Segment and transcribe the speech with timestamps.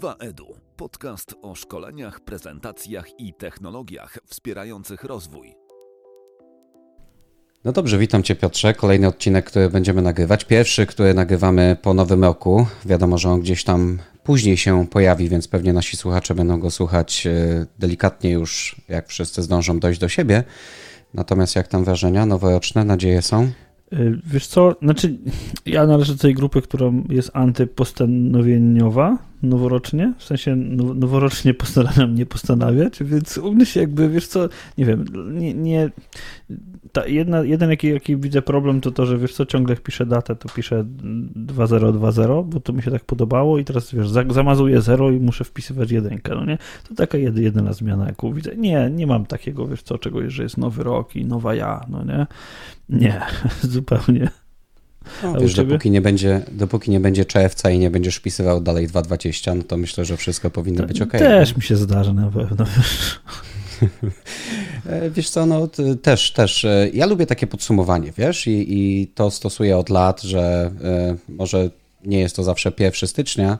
[0.00, 0.54] 2EDU.
[0.76, 5.54] Podcast o szkoleniach, prezentacjach i technologiach wspierających rozwój.
[7.64, 8.74] No dobrze, witam Cię Piotrze.
[8.74, 10.44] Kolejny odcinek, który będziemy nagrywać.
[10.44, 12.66] Pierwszy, który nagrywamy po nowym roku.
[12.84, 17.26] Wiadomo, że on gdzieś tam później się pojawi, więc pewnie nasi słuchacze będą go słuchać
[17.26, 20.44] e, delikatnie już, jak wszyscy zdążą dojść do siebie.
[21.14, 23.50] Natomiast jak tam wrażenia noworoczne, nadzieje są?
[23.92, 25.18] Y, wiesz co, znaczy
[25.66, 33.02] ja należę do tej grupy, która jest antypostanowieniowa noworocznie, w sensie noworocznie postanawiam nie postanawiać,
[33.02, 35.90] więc u mnie się jakby, wiesz co, nie wiem, nie, nie
[36.92, 40.06] ta jedna, jeden jaki, jaki widzę problem to to, że wiesz co, ciągle jak piszę
[40.06, 45.10] datę, to piszę 2020, bo to mi się tak podobało i teraz wiesz, zamazuję 0
[45.10, 46.58] i muszę wpisywać jedynkę, no nie?
[46.88, 48.56] To taka jedyna zmiana, jaką widzę.
[48.56, 52.04] Nie, nie mam takiego, wiesz co, czegoś, że jest nowy rok i nowa ja, no
[52.04, 52.26] nie?
[52.88, 53.20] Nie,
[53.62, 54.30] zupełnie.
[55.22, 59.56] No, wiesz, dopóki nie, będzie, dopóki nie będzie czerwca i nie będziesz wpisywał dalej 2.20,
[59.56, 61.10] no to myślę, że wszystko powinno być ok.
[61.10, 62.66] Też mi się zdarzy na pewno.
[64.86, 65.68] E, wiesz co, no
[66.02, 66.64] też, też.
[66.64, 71.70] E, ja lubię takie podsumowanie, wiesz, i, i to stosuję od lat, że e, może
[72.04, 73.58] nie jest to zawsze 1 stycznia,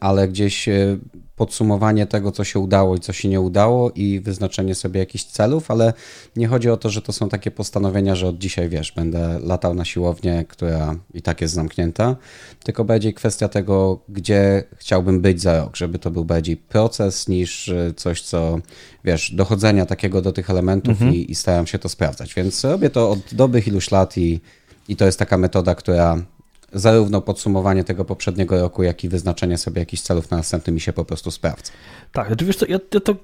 [0.00, 0.68] ale gdzieś
[1.40, 5.70] podsumowanie tego, co się udało i co się nie udało i wyznaczenie sobie jakichś celów,
[5.70, 5.92] ale
[6.36, 9.74] nie chodzi o to, że to są takie postanowienia, że od dzisiaj, wiesz, będę latał
[9.74, 12.16] na siłownię, która i tak jest zamknięta,
[12.64, 17.68] tylko bardziej kwestia tego, gdzie chciałbym być za rok, żeby to był bardziej proces niż
[17.68, 18.58] e, coś, co,
[19.04, 21.14] wiesz, dochodzenia takiego do tych elementów mhm.
[21.14, 24.40] i, i staram się to sprawdzać, więc robię to od dobrych iluś lat i,
[24.88, 26.22] i to jest taka metoda, która
[26.72, 30.92] zarówno podsumowanie tego poprzedniego roku, jak i wyznaczenie sobie jakichś celów na następny mi się
[30.92, 31.72] po prostu sprawdza.
[32.12, 33.14] Tak, wiesz co, ja, ja, to,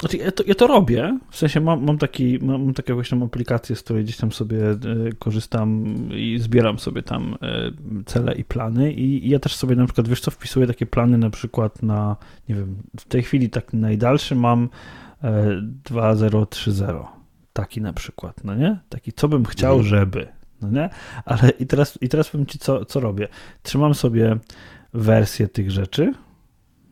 [0.00, 3.76] znaczy ja, to, ja to robię, w sensie mam, mam, taki, mam, taką właśnie aplikację,
[3.76, 4.76] z której gdzieś tam sobie e,
[5.18, 7.70] korzystam i zbieram sobie tam e,
[8.06, 11.18] cele i plany i, i ja też sobie na przykład, wiesz co, wpisuję takie plany
[11.18, 12.16] na przykład na,
[12.48, 14.68] nie wiem, w tej chwili tak najdalszy mam
[15.84, 18.78] 2030, e, taki na przykład, no nie?
[18.88, 19.88] Taki, co bym chciał, mhm.
[19.88, 20.28] żeby,
[20.64, 20.90] no nie?
[21.24, 23.28] Ale i teraz, i teraz powiem ci, co, co robię.
[23.62, 24.36] Trzymam sobie
[24.94, 26.14] wersję tych rzeczy,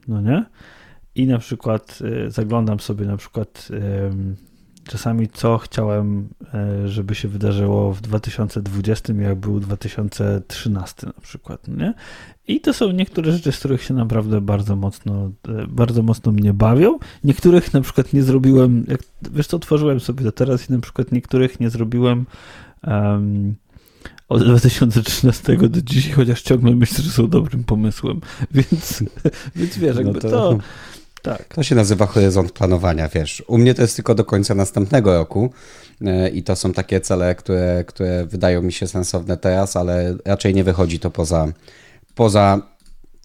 [0.08, 0.44] no nie?
[1.14, 4.52] I na przykład y, zaglądam sobie na przykład y,
[4.84, 6.28] czasami, co chciałem,
[6.84, 11.94] y, żeby się wydarzyło w 2020, jak był 2013 na przykład, no nie?
[12.48, 16.52] I to są niektóre rzeczy, z których się naprawdę bardzo mocno, y, bardzo mocno mnie
[16.52, 16.98] bawią.
[17.24, 19.00] Niektórych na przykład nie zrobiłem, jak,
[19.32, 22.26] wiesz co, otworzyłem sobie to teraz i na przykład niektórych nie zrobiłem
[22.86, 23.54] um,
[24.32, 28.20] od 2013 do dzisiaj, chociaż ciągle myślę, że są dobrym pomysłem.
[28.54, 29.04] Więc,
[29.56, 30.58] więc wiesz, jakby no to, to,
[31.22, 31.54] tak.
[31.54, 33.42] To się nazywa horyzont planowania, wiesz.
[33.46, 35.52] U mnie to jest tylko do końca następnego roku
[36.04, 40.54] e, i to są takie cele, które, które wydają mi się sensowne teraz, ale raczej
[40.54, 41.48] nie wychodzi to poza,
[42.14, 42.60] poza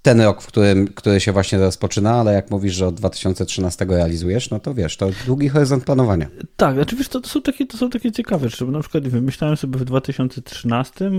[0.07, 4.49] ten rok, w którym, który się właśnie rozpoczyna, ale jak mówisz, że od 2013 realizujesz,
[4.49, 6.27] no to wiesz, to długi horyzont planowania.
[6.55, 9.79] Tak, oczywiście to, to, są takie, to są takie ciekawe rzeczy, na przykład wymyślałem sobie
[9.79, 11.11] w 2013, e,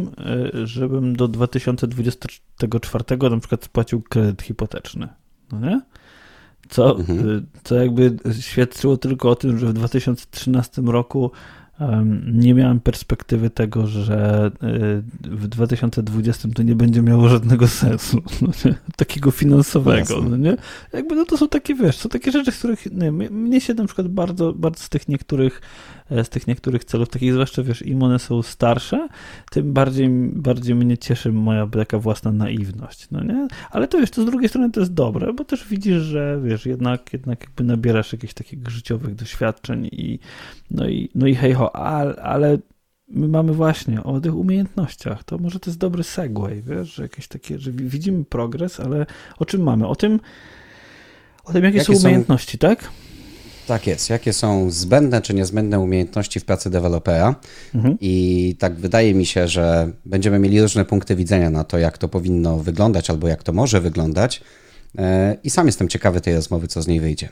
[0.66, 5.09] żebym do 2024 na przykład spłacił kredyt hipoteczny,
[5.53, 5.81] no nie?
[6.69, 7.38] Co, mhm.
[7.38, 11.31] E, co jakby świadczyło tylko o tym, że w 2013 roku
[12.33, 18.49] nie miałem perspektywy tego, że y, w 2020 to nie będzie miało żadnego sensu, no
[18.97, 20.56] takiego finansowego, no nie?
[20.93, 23.87] Jakby no to są takie, wiesz, są takie rzeczy, z których nie, mnie się na
[23.87, 25.61] przykład bardzo, bardzo z tych niektórych
[26.11, 29.09] E, z tych niektórych celów, takich zwłaszcza, wiesz, im one są starsze,
[29.50, 33.49] tym bardziej, bardziej mnie cieszy moja taka własna naiwność, no nie?
[33.71, 36.66] Ale to wiesz, to z drugiej strony to jest dobre, bo też widzisz, że wiesz,
[36.66, 40.19] jednak, jednak jakby nabierasz jakichś takich życiowych doświadczeń i
[40.71, 42.59] no i, no i hej ho, ale, ale
[43.09, 45.25] my mamy właśnie o tych umiejętnościach.
[45.25, 49.06] To może to jest dobry segway, wiesz, że jakieś takie, że widzimy progres, ale
[49.39, 49.87] o czym mamy?
[49.87, 50.21] O tym,
[51.45, 52.59] o tym jakie, jakie są umiejętności, są...
[52.59, 52.91] tak?
[53.67, 54.11] Tak jest.
[54.11, 57.34] Jakie są zbędne czy niezbędne umiejętności w pracy dewelopera?
[57.75, 57.97] Mhm.
[58.01, 62.09] I tak wydaje mi się, że będziemy mieli różne punkty widzenia na to, jak to
[62.09, 64.41] powinno wyglądać albo jak to może wyglądać.
[64.98, 67.28] E, I sam jestem ciekawy tej rozmowy, co z niej wyjdzie.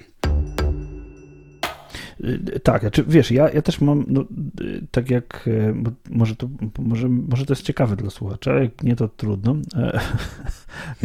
[2.24, 4.24] Y, tak, znaczy, wiesz, ja, ja też mam, no,
[4.60, 5.74] y, tak jak, e,
[6.10, 6.48] może to,
[6.78, 10.00] może, może to jest ciekawe dla słuchacza, jak nie to trudno, e,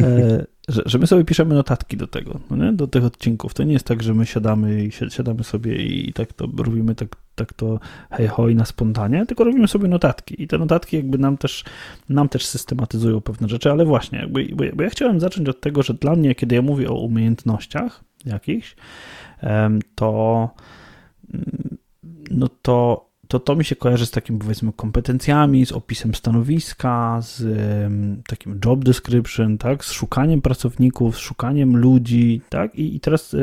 [0.00, 3.54] e, że, że my sobie piszemy notatki do tego, no do tych odcinków.
[3.54, 7.16] To nie jest tak, że my siadamy i siadamy sobie i tak to robimy tak,
[7.34, 7.80] tak to
[8.10, 11.64] hej hoj na spontanie, tylko robimy sobie notatki i te notatki jakby nam też,
[12.08, 15.94] nam też systematyzują pewne rzeczy, ale właśnie, jakby, bo ja chciałem zacząć od tego, że
[15.94, 18.76] dla mnie, kiedy ja mówię o umiejętnościach jakichś,
[19.94, 20.50] to
[22.30, 27.42] no to to to mi się kojarzy z takim powiedzmy kompetencjami, z opisem stanowiska, z
[28.26, 33.36] takim job description, tak, z szukaniem pracowników, z szukaniem ludzi, tak, i, i teraz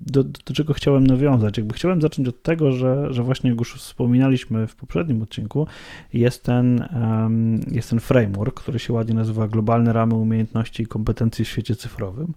[0.00, 1.56] do, do czego chciałem nawiązać?
[1.58, 5.66] Jakby chciałem zacząć od tego, że, że właśnie jak już wspominaliśmy w poprzednim odcinku,
[6.12, 6.88] jest ten,
[7.70, 12.34] jest ten framework, który się ładnie nazywa Globalne Ramy Umiejętności i Kompetencji w świecie cyfrowym.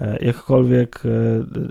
[0.00, 1.02] E, jakkolwiek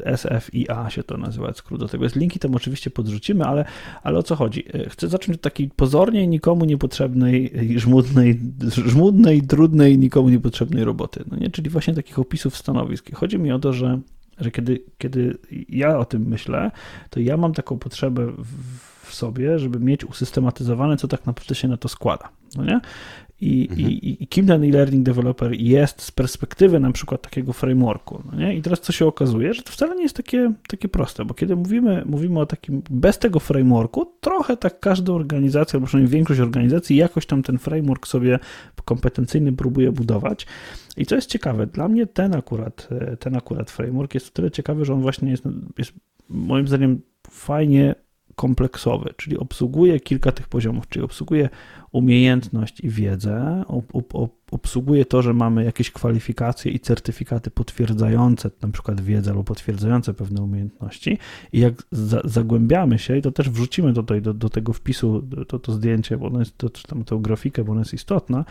[0.06, 2.16] e, SFIA się to nazywa, skrót do tego jest.
[2.16, 3.66] Linki tam oczywiście podrzucimy, ale,
[4.04, 4.64] ale o co chodzi?
[4.74, 8.40] E, chcę zacząć od takiej pozornie nikomu niepotrzebnej, żmudnej,
[8.86, 11.24] żmudnej, trudnej, nikomu niepotrzebnej roboty.
[11.32, 11.50] No nie?
[11.50, 13.16] Czyli właśnie takich opisów stanowisk.
[13.16, 14.00] Chodzi mi o to, że,
[14.40, 15.38] że kiedy, kiedy
[15.70, 16.72] ja o tym myślę,
[17.10, 18.32] to ja mam taką potrzebę
[19.04, 22.30] w sobie, żeby mieć usystematyzowane, co tak naprawdę się na to składa.
[22.56, 22.80] No nie?
[23.42, 23.90] I, mhm.
[23.90, 28.24] i, i kim ten e-learning developer jest z perspektywy na przykład takiego frameworku.
[28.32, 28.56] No nie?
[28.56, 31.56] I teraz co się okazuje, że to wcale nie jest takie, takie proste, bo kiedy
[31.56, 36.96] mówimy, mówimy o takim bez tego frameworku, trochę tak każda organizacja, albo przynajmniej większość organizacji
[36.96, 38.40] jakoś tam ten framework sobie
[38.86, 40.48] kompetencyjny próbuje budować.
[40.98, 44.86] I co jest ciekawe, dla mnie ten akurat, ten akurat framework jest o tyle ciekawy,
[44.86, 45.44] że on właśnie jest,
[45.78, 45.94] jest
[46.30, 47.96] moim zdaniem fajnie
[48.38, 51.50] kompleksowy, czyli obsługuje kilka tych poziomów, czyli obsługuje
[51.92, 58.68] umiejętność i wiedzę, ob, ob, obsługuje to, że mamy jakieś kwalifikacje i certyfikaty potwierdzające na
[58.68, 61.18] przykład wiedzę albo potwierdzające pewne umiejętności
[61.54, 65.60] i jak za, zagłębiamy się i to też wrzucimy tutaj do, do tego wpisu to,
[65.60, 68.46] to zdjęcie, bo ono jest, to, czy tam tę grafikę, bo ona jest istotna,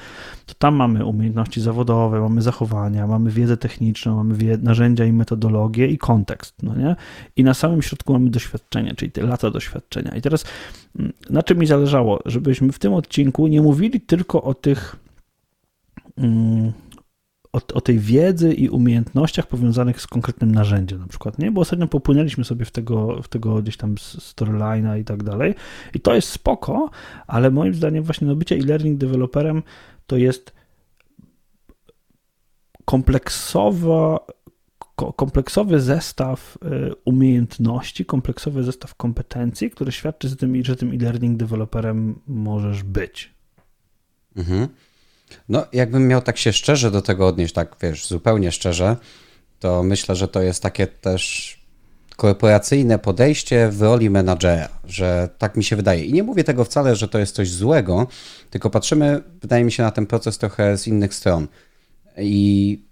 [0.46, 5.86] to tam mamy umiejętności zawodowe, mamy zachowania, mamy wiedzę techniczną, mamy wie, narzędzia i metodologię
[5.86, 6.96] i kontekst, no nie?
[7.36, 10.16] I na samym środku mamy doświadczenie, czyli te lata doświadczenia.
[10.16, 10.44] I teraz
[10.98, 12.20] mm, na czym mi zależało?
[12.26, 14.96] Żebyśmy w tym odcinku nie mówili tylko o tych
[17.52, 21.50] o, o, tej wiedzy i umiejętnościach powiązanych z konkretnym narzędziem na przykład, nie?
[21.50, 25.54] Bo ostatnio popłynęliśmy sobie w tego, w tego gdzieś tam storyline'a i tak dalej
[25.94, 26.90] i to jest spoko,
[27.26, 29.62] ale moim zdaniem właśnie no bycie e-learning developerem
[30.06, 30.52] to jest
[32.84, 34.26] kompleksowa
[35.16, 42.20] kompleksowy zestaw y, umiejętności, kompleksowy zestaw kompetencji, który świadczy z tym, że tym e-learning developerem
[42.26, 43.34] możesz być.
[44.36, 44.68] Mhm.
[45.48, 48.96] No, jakbym miał tak się szczerze do tego odnieść, tak wiesz, zupełnie szczerze,
[49.60, 51.56] to myślę, że to jest takie też
[52.16, 56.04] korporacyjne podejście w roli menadżera, że tak mi się wydaje.
[56.04, 58.06] I nie mówię tego wcale, że to jest coś złego,
[58.50, 61.46] tylko patrzymy, wydaje mi się, na ten proces trochę z innych stron.
[62.18, 62.82] I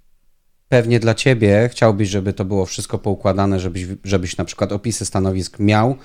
[0.69, 5.59] pewnie dla ciebie chciałbyś, żeby to było wszystko poukładane, żebyś, żebyś na przykład opisy stanowisk
[5.59, 5.97] miał,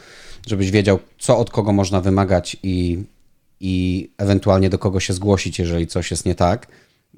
[0.47, 3.03] żebyś wiedział, co od kogo można wymagać i
[3.59, 6.67] i ewentualnie do kogo się zgłosić, jeżeli coś jest nie tak.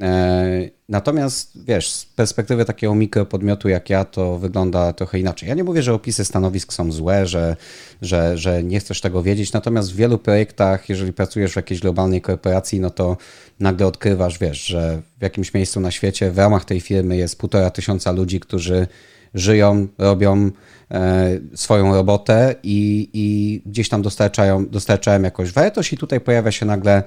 [0.01, 5.49] E, natomiast wiesz, z perspektywy takiego mikropodmiotu jak ja, to wygląda trochę inaczej.
[5.49, 7.55] Ja nie mówię, że opisy stanowisk są złe, że,
[8.01, 12.21] że, że nie chcesz tego wiedzieć, natomiast w wielu projektach, jeżeli pracujesz w jakiejś globalnej
[12.21, 13.17] korporacji, no to
[13.59, 17.69] nagle odkrywasz, wiesz, że w jakimś miejscu na świecie w ramach tej firmy jest półtora
[17.69, 18.87] tysiąca ludzi, którzy
[19.33, 20.51] żyją, robią
[20.91, 26.65] e, swoją robotę i, i gdzieś tam dostarczają, dostarczają jakąś wartość i tutaj pojawia się
[26.65, 27.03] nagle,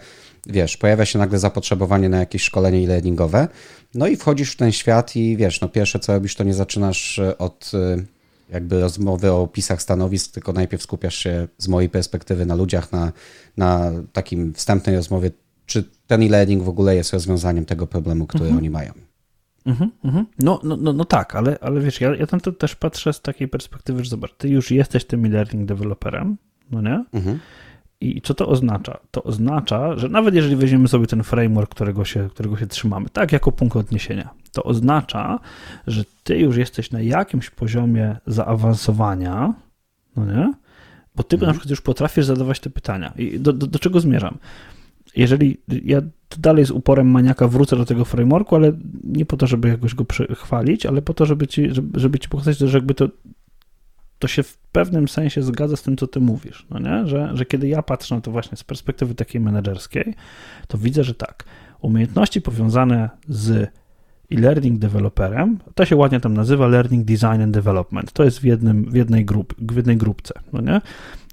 [0.47, 3.49] wiesz, pojawia się nagle zapotrzebowanie na jakieś szkolenie e-learningowe,
[3.95, 7.19] no i wchodzisz w ten świat i wiesz, no pierwsze co robisz, to nie zaczynasz
[7.19, 8.05] e, od e,
[8.51, 13.13] jakby rozmowy o opisach stanowisk, tylko najpierw skupiasz się z mojej perspektywy na ludziach, na,
[13.57, 15.31] na takim wstępnej rozmowie,
[15.67, 18.59] czy ten e-learning w ogóle jest rozwiązaniem tego problemu, który mhm.
[18.59, 18.93] oni mają.
[19.67, 20.27] Mhm, mhm.
[20.39, 23.21] No, no, no, no tak, ale, ale wiesz, ja, ja tam to też patrzę z
[23.21, 26.37] takiej perspektywy, że zobacz, ty już jesteś tym e-learning developerem,
[26.71, 27.05] no nie?
[27.13, 27.39] Mhm.
[28.01, 28.99] I co to oznacza?
[29.11, 33.33] To oznacza, że nawet jeżeli weźmiemy sobie ten framework, którego się, którego się trzymamy, tak
[33.33, 35.41] jako punkt odniesienia, to oznacza,
[35.87, 39.55] że ty już jesteś na jakimś poziomie zaawansowania,
[40.17, 40.53] no nie?
[41.17, 41.47] Bo ty mhm.
[41.47, 43.13] na przykład już potrafisz zadawać te pytania.
[43.17, 44.39] I do, do, do czego zmierzam?
[45.17, 46.01] jeżeli ja
[46.41, 48.73] dalej z uporem maniaka wrócę do tego frameworku, ale
[49.05, 52.59] nie po to, żeby jakoś go chwalić, ale po to, żeby ci, żeby, ci pokazać,
[52.59, 53.09] że jakby to,
[54.19, 57.07] to się w pewnym sensie zgadza z tym, co ty mówisz, no nie?
[57.07, 60.15] Że, że kiedy ja patrzę na to właśnie z perspektywy takiej menedżerskiej,
[60.69, 61.45] to widzę, że tak,
[61.81, 63.71] umiejętności powiązane z
[64.33, 68.91] e-learning developerem, to się ładnie tam nazywa learning design and development, to jest w, jednym,
[68.91, 70.81] w, jednej, grup, w jednej grupce, no nie?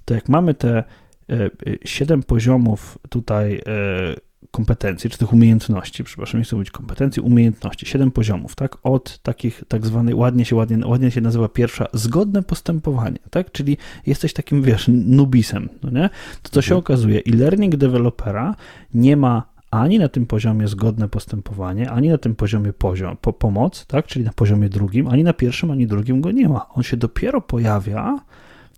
[0.04, 0.84] To jak mamy te
[1.32, 1.50] E,
[1.84, 3.60] siedem poziomów tutaj e,
[4.50, 9.64] kompetencji, czy tych umiejętności, przepraszam, nie chcę mówić kompetencji, umiejętności, siedem poziomów, tak, od takich
[9.68, 14.62] tak zwanej, ładnie się, ładnie, ładnie się nazywa pierwsza, zgodne postępowanie, tak, czyli jesteś takim,
[14.62, 16.10] wiesz, nubisem, no nie,
[16.42, 16.78] to co się mhm.
[16.78, 18.54] okazuje, e-learning dewelopera
[18.94, 23.86] nie ma ani na tym poziomie zgodne postępowanie, ani na tym poziomie poziom, po, pomoc,
[23.86, 26.68] tak, czyli na poziomie drugim, ani na pierwszym, ani drugim go nie ma.
[26.68, 28.18] On się dopiero pojawia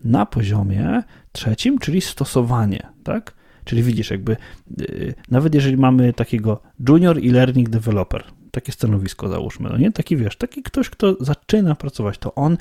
[0.04, 1.02] na poziomie
[1.32, 3.34] trzecim, czyli stosowanie, tak?
[3.64, 4.36] Czyli widzisz, jakby
[4.78, 9.92] yy, nawet jeżeli mamy takiego junior i learning developer, takie stanowisko załóżmy, no nie?
[9.92, 12.56] Taki wiesz, taki ktoś, kto zaczyna pracować, to on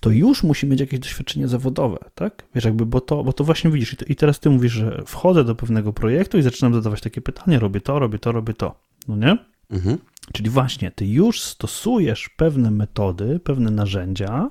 [0.00, 2.44] to już musi mieć jakieś doświadczenie zawodowe, tak?
[2.54, 3.96] Wiesz, jakby, bo to, bo to właśnie widzisz.
[4.06, 7.80] I teraz ty mówisz, że wchodzę do pewnego projektu i zaczynam zadawać takie pytania, robię
[7.80, 8.74] to, robię to, robię to.
[9.08, 9.38] No nie?
[9.70, 9.98] Mhm.
[10.32, 14.50] Czyli właśnie ty już stosujesz pewne metody, pewne narzędzia,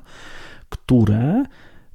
[0.70, 1.46] które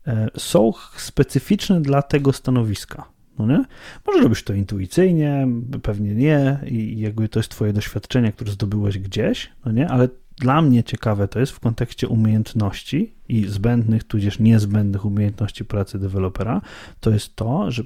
[0.06, 3.13] e, są specyficzne dla tego stanowiska.
[3.38, 3.64] No nie?
[4.06, 5.48] Może robisz to intuicyjnie,
[5.82, 9.88] pewnie nie, i jakby to jest twoje doświadczenie, które zdobyłeś gdzieś, no nie?
[9.88, 15.98] Ale dla mnie ciekawe to jest w kontekście umiejętności i zbędnych, tudzież niezbędnych umiejętności pracy
[15.98, 16.60] dewelopera,
[17.00, 17.82] to jest to, że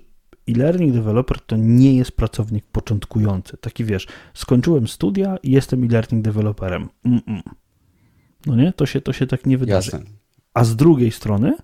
[0.48, 3.56] e-learning developer to nie jest pracownik początkujący.
[3.56, 6.88] Taki wiesz, skończyłem studia i jestem e-learning developerem.
[7.04, 7.40] Mm -mm.
[8.46, 8.72] No nie?
[8.72, 9.90] To się, to się tak nie wydarzy.
[9.92, 10.10] Jasne.
[10.54, 11.56] A z drugiej strony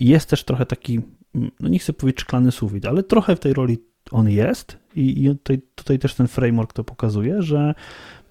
[0.00, 1.00] jest też trochę taki,
[1.34, 3.78] no nie chcę powiedzieć szklany sufit, ale trochę w tej roli
[4.10, 7.74] on jest i, i tutaj, tutaj też ten framework to pokazuje, że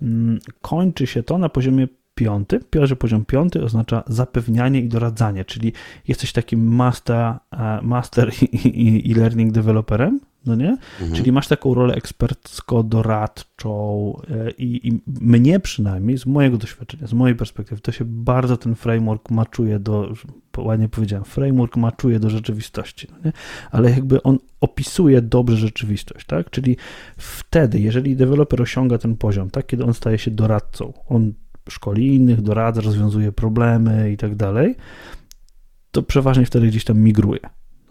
[0.02, 2.60] mm, kończy się to na poziomie piąty.
[2.70, 5.74] Pierwszy poziom piąty oznacza zapewnianie i doradzanie, czyli
[6.08, 7.18] jesteś takim master,
[7.52, 10.70] e, master i, learning developerem, no nie?
[10.70, 11.14] Mhm.
[11.14, 17.36] Czyli masz taką rolę ekspercko-doradczą e, i, i, mnie przynajmniej, z mojego doświadczenia, z mojej
[17.36, 20.14] perspektywy, to się bardzo ten framework maczuje do,
[20.58, 23.32] ładnie powiedziałem, framework maczuje do rzeczywistości, no nie?
[23.72, 26.50] ale jakby on opisuje dobrze rzeczywistość, tak?
[26.50, 26.78] Czyli
[27.18, 31.34] wtedy, jeżeli deweloper osiąga ten poziom, tak, kiedy on staje się doradcą, on
[31.70, 34.76] szkoli innych, doradza, rozwiązuje problemy i tak dalej,
[35.92, 37.40] to przeważnie wtedy gdzieś tam migruje.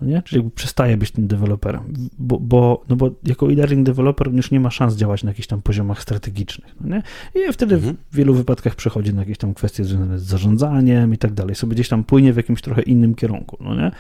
[0.01, 0.23] No nie?
[0.23, 4.61] Czyli jakby przestaje być tym deweloperem, bo, bo, no bo jako e-learning developer już nie
[4.61, 6.77] ma szans działać na jakichś tam poziomach strategicznych.
[6.81, 7.03] No nie?
[7.35, 7.97] I wtedy mhm.
[8.11, 11.55] w wielu wypadkach przechodzi na jakieś tam kwestie związane z zarządzaniem i tak dalej.
[11.55, 13.57] Sobie gdzieś tam płynie w jakimś trochę innym kierunku.
[13.61, 13.91] No nie?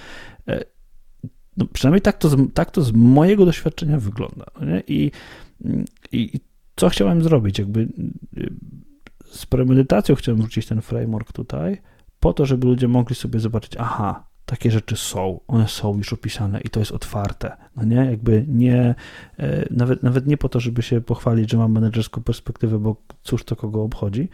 [0.48, 0.64] E,
[1.56, 4.44] no przynajmniej tak to, z, tak to z mojego doświadczenia wygląda.
[4.60, 4.82] No nie?
[4.88, 5.10] I,
[6.12, 6.40] i, I
[6.76, 7.58] co chciałem zrobić?
[7.58, 7.88] Jakby
[9.30, 11.78] z premedytacją chciałem wrzucić ten framework tutaj,
[12.20, 16.60] po to, żeby ludzie mogli sobie zobaczyć, aha, takie rzeczy są, one są już opisane
[16.60, 18.94] i to jest otwarte, no nie, jakby nie,
[19.38, 23.44] e, nawet, nawet nie po to, żeby się pochwalić, że mam menedżerską perspektywę, bo cóż
[23.44, 24.28] to kogo obchodzi,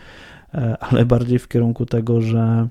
[0.54, 2.68] e, ale bardziej w kierunku tego, że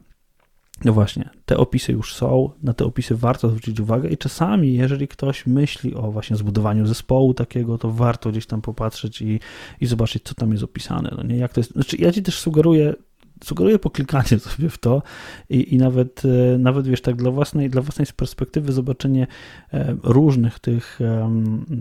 [0.85, 5.07] no właśnie, te opisy już są, na te opisy warto zwrócić uwagę i czasami, jeżeli
[5.07, 9.39] ktoś myśli o właśnie zbudowaniu zespołu takiego, to warto gdzieś tam popatrzeć i,
[9.81, 11.13] i zobaczyć, co tam jest opisane.
[11.17, 12.93] No nie, jak to jest, znaczy ja ci też sugeruję,
[13.43, 15.03] sugeruję poklikanie sobie w to
[15.49, 19.27] i, i nawet, e, nawet wiesz, tak dla własnej, dla własnej perspektywy zobaczenie
[19.73, 20.99] e, różnych tych,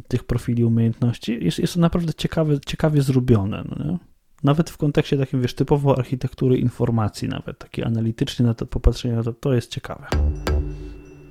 [0.09, 3.65] tych profili umiejętności jest, jest to naprawdę ciekawe, ciekawie zrobione.
[3.77, 3.99] No
[4.45, 9.33] nawet w kontekście takim, wiesz, typowo architektury informacji, nawet takie analitycznie na to popatrzenie to,
[9.33, 10.07] to jest ciekawe.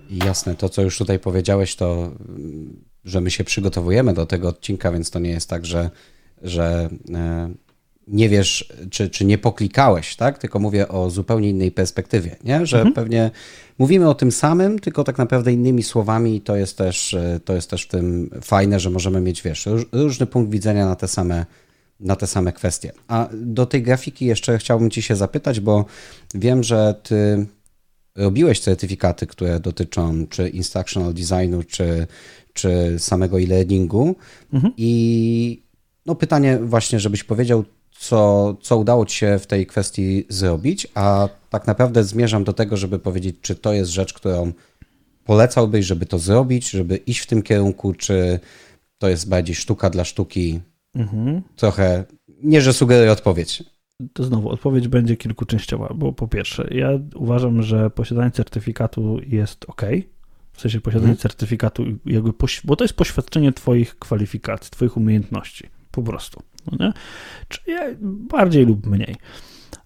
[0.10, 2.12] Jasne, to co już tutaj powiedziałeś, to
[3.06, 5.90] że my się przygotowujemy do tego odcinka, więc to nie jest tak, że,
[6.42, 7.54] że e,
[8.08, 10.38] nie wiesz, czy, czy nie poklikałeś, tak?
[10.38, 12.66] Tylko mówię o zupełnie innej perspektywie, nie?
[12.66, 12.94] Że mhm.
[12.94, 13.32] pewnie
[13.80, 17.54] mówimy o tym samym, tylko tak naprawdę innymi słowami i to jest też, e, to
[17.54, 21.46] jest też w tym fajne, że możemy mieć, wiesz, różny punkt widzenia na te same
[22.00, 22.92] na te same kwestie.
[23.08, 25.86] A do tej grafiki jeszcze chciałbym Ci się zapytać, bo
[26.34, 27.46] wiem, że Ty
[28.16, 32.08] robiłeś certyfikaty, które dotyczą czy instructional designu, czy,
[32.54, 34.16] czy samego e-learningu.
[34.54, 34.74] Mhm.
[34.78, 35.64] I
[36.06, 37.64] no pytanie właśnie, żebyś powiedział,
[37.98, 42.78] co, co udało Ci się w tej kwestii zrobić, a tak naprawdę zmierzam do tego,
[42.78, 44.52] żeby powiedzieć, czy to jest rzecz, którą
[45.26, 48.40] polecałbyś, żeby to zrobić, żeby iść w tym kierunku, czy
[48.98, 50.62] to jest bardziej sztuka dla sztuki,
[50.96, 51.42] Mhm.
[51.56, 52.06] Trochę,
[52.44, 53.64] nie że sugeruję odpowiedź.
[54.14, 59.82] To znowu, odpowiedź będzie kilkuczęściowa, bo po pierwsze, ja uważam, że posiadanie certyfikatu jest ok,
[60.54, 61.22] w sensie posiadanie mhm.
[61.22, 62.32] certyfikatu, jakby
[62.64, 66.42] bo to jest poświadczenie Twoich kwalifikacji, Twoich umiejętności, po prostu.
[66.72, 66.94] No nie?
[67.48, 69.16] Czyli bardziej lub mniej.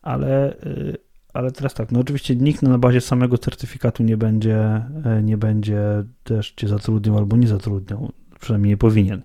[0.01, 0.97] Ale, y,
[1.33, 4.57] ale teraz tak, no oczywiście nikt na bazie samego certyfikatu nie będzie,
[5.05, 5.81] e, nie będzie
[6.23, 9.21] też Cię zatrudniał albo nie zatrudniał, przynajmniej nie powinien,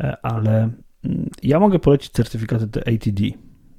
[0.00, 0.70] e, ale
[1.42, 3.20] ja mogę polecić certyfikaty do ATD,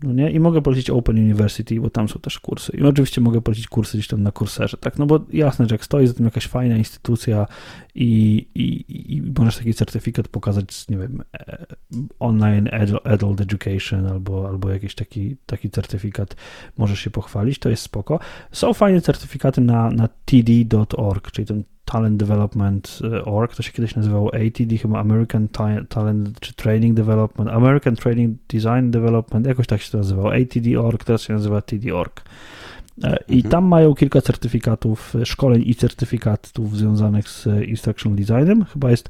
[0.04, 0.32] no nie?
[0.32, 2.78] I mogę polecić Open University, bo tam są też kursy.
[2.78, 4.98] I oczywiście mogę polecić kursy gdzieś tam na kurserze, tak?
[4.98, 7.48] No bo jasne, że jak stoi za tym jakaś fajna instytucja
[7.98, 11.66] i, i, i możesz taki certyfikat pokazać nie wiem, e,
[12.20, 12.70] online
[13.04, 16.36] adult education albo, albo jakiś taki, taki certyfikat
[16.78, 18.20] możesz się pochwalić, to jest spoko.
[18.52, 24.34] Są fajne certyfikaty na, na td.org, czyli ten Talent Development e, to się kiedyś nazywało
[24.34, 25.48] ATD, chyba American
[25.90, 31.22] Talent czy Training Development, American Training Design Development, jakoś tak się to nazywało, ATD.org, teraz
[31.22, 32.24] się nazywa TD.org.
[33.04, 33.52] E, I mhm.
[33.52, 38.66] tam mają kilka certyfikatów, szkoleń i certyfikatów związanych z Instructional Designem.
[38.66, 39.10] Chyba jest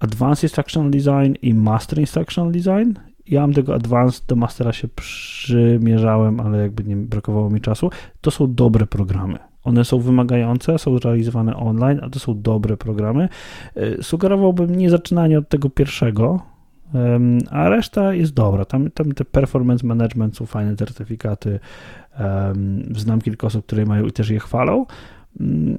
[0.00, 2.92] Advanced Instructional Design i Master Instructional Design.
[3.26, 7.90] Ja mam tego Advanced, do Mastera się przymierzałem, ale jakby nie brakowało mi czasu.
[8.20, 9.38] To są dobre programy.
[9.64, 13.28] One są wymagające, są realizowane online, a to są dobre programy.
[13.74, 16.40] E, sugerowałbym nie zaczynanie od tego pierwszego,
[17.50, 18.64] a reszta jest dobra.
[18.64, 21.60] Tam, tam te performance management są fajne certyfikaty.
[22.96, 24.86] Znam kilka osób, które mają i też je chwalą.
[25.40, 25.78] Mm,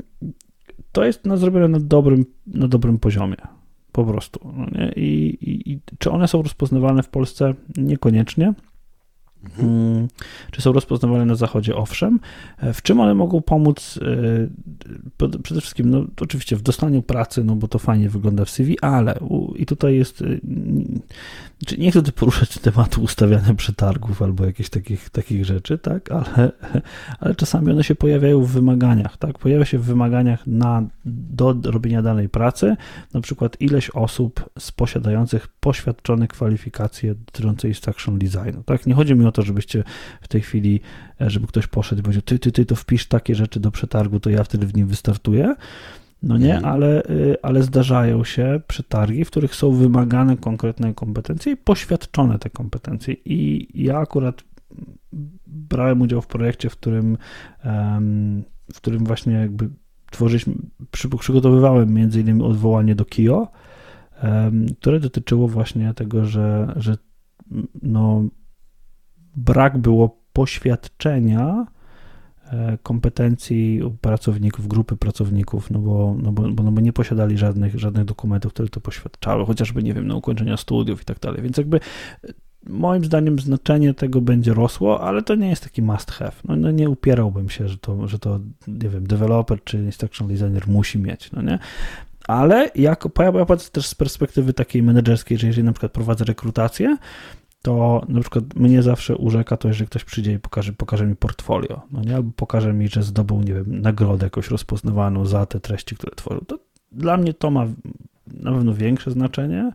[0.91, 3.37] to jest zrobione na dobrym, na dobrym poziomie.
[3.91, 4.39] Po prostu.
[4.43, 7.53] No I, i, I czy one są rozpoznawalne w Polsce?
[7.77, 8.53] Niekoniecznie.
[9.43, 10.07] Mhm.
[10.51, 11.75] Czy są rozpoznawane na zachodzie?
[11.75, 12.19] Owszem.
[12.57, 13.99] E, w czym one mogą pomóc?
[15.21, 18.79] E, przede wszystkim, no, oczywiście w dostaniu pracy, no bo to fajnie wygląda w CV,
[18.79, 19.19] ale
[19.55, 20.25] i tutaj jest, e,
[21.77, 26.51] nie chcę tu poruszać tematu ustawiania przetargów albo jakichś takich, takich rzeczy, tak, ale,
[27.19, 32.01] ale czasami one się pojawiają w wymaganiach, tak, pojawia się w wymaganiach na, do robienia
[32.01, 32.75] danej pracy,
[33.13, 39.25] na przykład ileś osób z posiadających poświadczone kwalifikacje dotyczące instruction designu, tak, nie chodzi mi
[39.25, 39.83] o to, żebyście
[40.21, 40.79] w tej chwili,
[41.21, 44.19] e, żeby ktoś poszedł i powiedział, ty, ty, ty, to wpisz takie rzeczy do przetargu,
[44.19, 45.55] to ja wtedy w nim wystartuję.
[46.23, 46.73] No nie, mhm.
[46.73, 52.49] ale, y, ale zdarzają się przetargi, w których są wymagane konkretne kompetencje i poświadczone te
[52.49, 53.15] kompetencje.
[53.25, 54.43] I ja akurat
[55.47, 57.17] brałem udział w projekcie, w którym,
[58.73, 59.69] w którym właśnie jakby
[60.11, 60.53] tworzyliśmy,
[61.19, 63.47] przygotowywałem między innymi odwołanie do KIO,
[64.79, 66.97] które dotyczyło właśnie tego, że, że
[67.81, 68.23] no,
[69.35, 71.65] brak było poświadczenia
[72.51, 78.05] e, kompetencji pracowników, grupy pracowników, no bo, no bo, no bo nie posiadali żadnych, żadnych
[78.05, 81.41] dokumentów, które to poświadczały, chociażby, nie wiem, na ukończenia studiów i tak dalej.
[81.41, 81.79] Więc jakby
[82.23, 82.33] e,
[82.67, 86.31] moim zdaniem znaczenie tego będzie rosło, ale to nie jest taki must have.
[86.45, 90.67] No, no nie upierałbym się, że to, że to, nie wiem, developer czy instructional designer
[90.67, 91.59] musi mieć, no nie?
[92.27, 93.05] Ale jak,
[93.35, 96.97] ja patrzę też z perspektywy takiej menedżerskiej, że jeżeli na przykład prowadzę rekrutację,
[97.61, 101.81] to na przykład mnie zawsze urzeka to, jeżeli ktoś przyjdzie i pokaże, pokaże mi portfolio,
[101.91, 102.15] no nie?
[102.15, 106.45] albo pokaże mi, że zdobył, nie wiem, nagrodę jakoś rozpoznawaną za te treści, które tworzył.
[106.45, 106.59] To
[106.91, 107.67] dla mnie to ma
[108.27, 109.71] na pewno większe znaczenie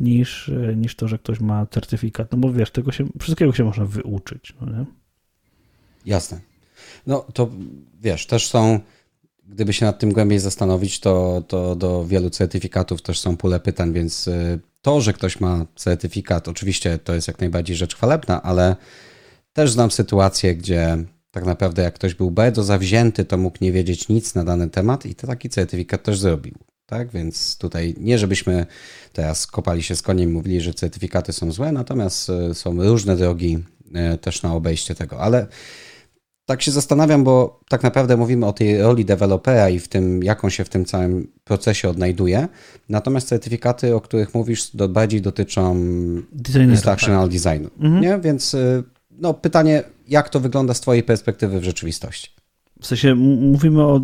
[0.00, 3.84] niż, niż to, że ktoś ma certyfikat, no bo wiesz, tego się, wszystkiego się można
[3.84, 4.84] wyuczyć, no nie?
[6.06, 6.40] Jasne.
[7.06, 7.50] No to
[8.00, 8.80] wiesz, też są,
[9.48, 13.92] gdyby się nad tym głębiej zastanowić, to, to do wielu certyfikatów też są pule pytań,
[13.92, 18.76] więc y, to, że ktoś ma certyfikat, oczywiście to jest jak najbardziej rzecz chwalebna, ale
[19.52, 20.96] też znam sytuację, gdzie
[21.30, 25.06] tak naprawdę jak ktoś był bardzo zawzięty, to mógł nie wiedzieć nic na dany temat
[25.06, 26.54] i to taki certyfikat też zrobił.
[26.86, 28.66] Tak, więc tutaj nie żebyśmy
[29.12, 33.16] teraz kopali się z koniem i mówili, że certyfikaty są złe, natomiast e, są różne
[33.16, 33.58] drogi
[33.94, 35.46] e, też na obejście tego, ale
[36.46, 40.44] tak się zastanawiam, bo tak naprawdę mówimy o tej roli dewelopera i w tym, jak
[40.44, 42.48] on się w tym całym procesie odnajduje.
[42.88, 45.76] Natomiast certyfikaty, o których mówisz, do, bardziej dotyczą
[46.32, 47.32] Designera, instructional tak.
[47.32, 47.70] designu.
[47.80, 48.00] Mhm.
[48.00, 48.18] Nie?
[48.18, 52.30] Więc y, no, pytanie, jak to wygląda z Twojej perspektywy w rzeczywistości?
[52.80, 54.00] W sensie mówimy o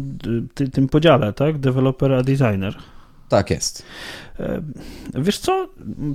[0.55, 1.59] ty, tym podziale, tak?
[1.59, 2.77] Developer a designer.
[3.29, 3.83] Tak jest.
[4.41, 4.63] E,
[5.15, 5.69] wiesz co?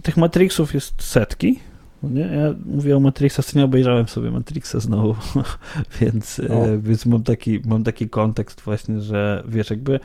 [0.03, 1.59] Tych matrixów jest setki.
[2.09, 2.21] Nie?
[2.21, 5.15] Ja mówię o Matrixa, nie obejrzałem sobie Matrixa znowu,
[6.01, 9.99] więc, e, więc mam, taki, mam taki kontekst właśnie, że wiesz, jakby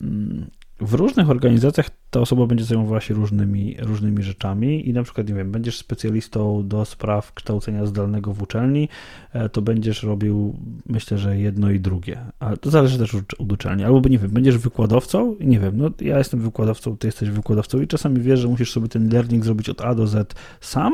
[0.00, 0.46] mm,
[0.80, 5.34] w różnych organizacjach ta osoba będzie zajmowała się różnymi, różnymi rzeczami i na przykład, nie
[5.34, 8.88] wiem, będziesz specjalistą do spraw kształcenia zdalnego w uczelni,
[9.32, 10.56] e, to będziesz robił,
[10.86, 14.58] myślę, że jedno i drugie, ale to zależy też od uczelni, albo nie wiem, będziesz
[14.58, 18.72] wykładowcą, nie wiem, no ja jestem wykładowcą, ty jesteś wykładowcą i czasami wiesz, że musisz
[18.72, 20.92] sobie ten learning zrobić od A do Z sam,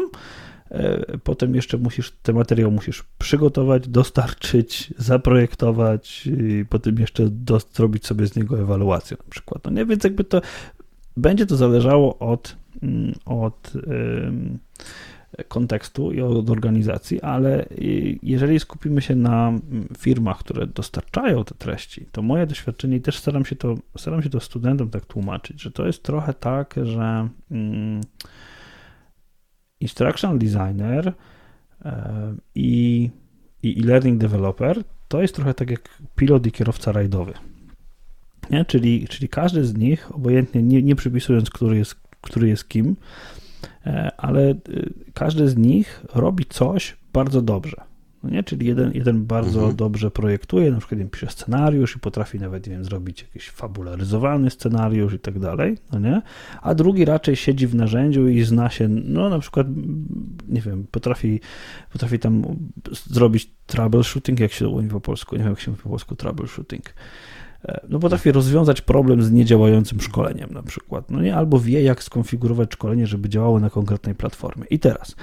[1.25, 7.31] Potem jeszcze musisz, ten materiał musisz przygotować, dostarczyć, zaprojektować i potem jeszcze
[7.75, 9.65] zrobić sobie z niego ewaluację na przykład.
[9.65, 10.41] No nie, więc jakby to
[11.17, 13.73] będzie to zależało od, mm, od
[15.49, 17.67] kontekstu i od organizacji, ale
[18.23, 19.53] jeżeli skupimy się na
[19.99, 24.31] firmach, które dostarczają te treści, to moje doświadczenie i też staram się to, staram się
[24.31, 28.01] to studentom tak tłumaczyć, że to jest trochę tak, że mm,
[29.81, 31.13] instructional designer
[31.85, 33.11] e, i,
[33.63, 37.33] i e-learning developer to jest trochę tak jak pilot i kierowca rajdowy.
[38.51, 38.65] Nie?
[38.65, 42.97] Czyli, czyli każdy z nich, obojętnie nie, nie przypisując, który jest, który jest kim,
[43.87, 44.57] e, ale e,
[45.15, 47.90] każdy z nich robi coś bardzo dobrze.
[48.23, 48.43] No nie?
[48.43, 49.77] Czyli jeden, jeden bardzo mhm.
[49.77, 55.15] dobrze projektuje, na przykład pisze scenariusz i potrafi nawet, nie wiem, zrobić jakiś fabularyzowany scenariusz
[55.15, 56.23] i tak dalej, no nie?
[56.63, 59.67] A drugi raczej siedzi w narzędziu i zna się, no na przykład,
[60.49, 61.41] nie wiem, potrafi,
[61.93, 62.43] potrafi tam
[63.07, 66.95] zrobić troubleshooting, jak się mówi po polsku, nie wiem, jak się mówi po polsku troubleshooting
[67.65, 72.03] e, no potrafi rozwiązać problem z niedziałającym szkoleniem na przykład, no nie, albo wie jak
[72.03, 74.65] skonfigurować szkolenie, żeby działało na konkretnej platformie.
[74.71, 75.17] I teraz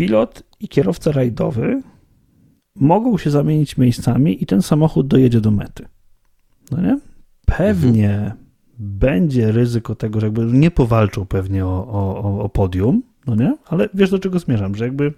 [0.00, 1.82] pilot i kierowca rajdowy
[2.74, 5.88] mogą się zamienić miejscami i ten samochód dojedzie do mety.
[6.70, 6.98] No nie?
[7.46, 8.36] Pewnie mhm.
[8.78, 13.56] będzie ryzyko tego, że jakby nie powalczą pewnie o, o, o podium, no nie?
[13.66, 15.12] Ale wiesz do czego zmierzam, że jakby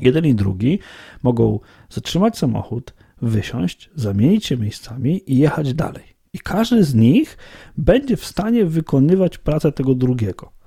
[0.00, 0.78] jeden i drugi
[1.22, 6.04] mogą zatrzymać samochód, wysiąść, zamienić się miejscami i jechać dalej.
[6.32, 7.38] I każdy z nich
[7.76, 10.61] będzie w stanie wykonywać pracę tego drugiego.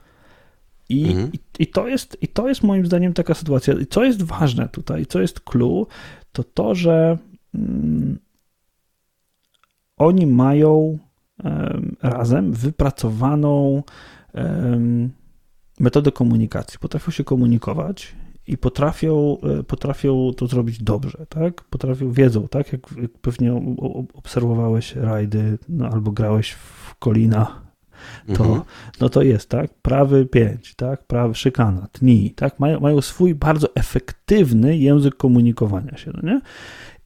[0.89, 1.31] I, mhm.
[1.33, 3.73] i, I, to jest, I to jest moim zdaniem taka sytuacja.
[3.73, 5.87] I co jest ważne tutaj, co jest clue,
[6.31, 7.17] to to, że
[7.55, 8.19] mm,
[9.97, 10.97] oni mają
[11.43, 13.83] um, razem wypracowaną
[14.33, 15.11] um,
[15.79, 16.79] metodę komunikacji.
[16.79, 18.15] Potrafią się komunikować
[18.47, 21.63] i potrafią, e, potrafią to zrobić dobrze, tak?
[21.63, 22.73] Potrafią, wiedzą, tak?
[22.73, 23.61] Jak, jak pewnie
[24.13, 27.64] obserwowałeś rajdy no, albo grałeś w Kolina
[28.33, 28.61] to, mhm.
[29.01, 29.73] no to jest, tak?
[29.73, 31.03] Prawy 5, tak?
[31.03, 32.59] Prawy szykana, tni, tak?
[32.59, 36.41] Mają, mają swój bardzo efektywny język komunikowania się, no nie?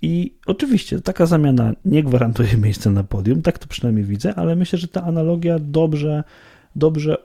[0.02, 4.80] I oczywiście taka zamiana nie gwarantuje miejsca na podium, tak to przynajmniej widzę, ale myślę,
[4.80, 6.24] że ta analogia dobrze,
[6.76, 7.18] dobrze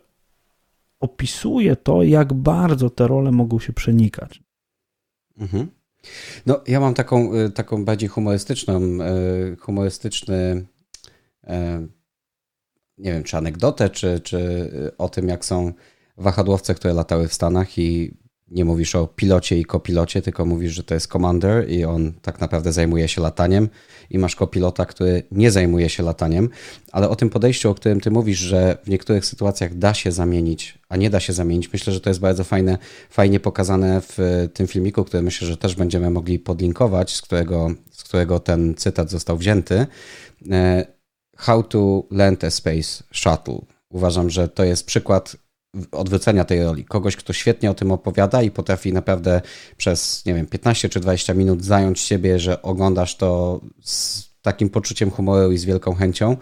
[1.00, 4.42] opisuje to, jak bardzo te role mogą się przenikać.
[5.38, 5.68] Mhm.
[6.46, 10.66] No, ja mam taką, y, taką bardziej humorystyczną, y, humorystyczny
[11.44, 11.48] y,
[12.98, 15.72] nie wiem, czy anegdotę, czy, czy y, o tym, jak są
[16.16, 18.16] wahadłowce, które latały w Stanach i
[18.48, 22.40] nie mówisz o pilocie i kopilocie, tylko mówisz, że to jest commander i on tak
[22.40, 23.68] naprawdę zajmuje się lataniem
[24.10, 26.48] i masz kopilota, który nie zajmuje się lataniem,
[26.92, 30.78] ale o tym podejściu, o którym ty mówisz, że w niektórych sytuacjach da się zamienić,
[30.88, 32.78] a nie da się zamienić, myślę, że to jest bardzo fajne,
[33.10, 38.04] fajnie pokazane w tym filmiku, który myślę, że też będziemy mogli podlinkować, z którego, z
[38.04, 39.86] którego ten cytat został wzięty.
[41.36, 43.58] How to Land a Space Shuttle.
[43.90, 45.36] Uważam, że to jest przykład
[45.92, 46.84] odwrócenia tej roli.
[46.84, 49.40] Kogoś, kto świetnie o tym opowiada i potrafi naprawdę
[49.76, 55.10] przez, nie wiem, 15 czy 20 minut zająć siebie, że oglądasz to z takim poczuciem
[55.10, 56.36] humoru i z wielką chęcią.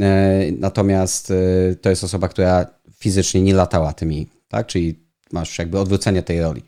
[0.00, 4.66] E, natomiast e, to jest osoba, która fizycznie nie latała tymi, tak?
[4.66, 6.62] Czyli masz jakby odwrócenie tej roli.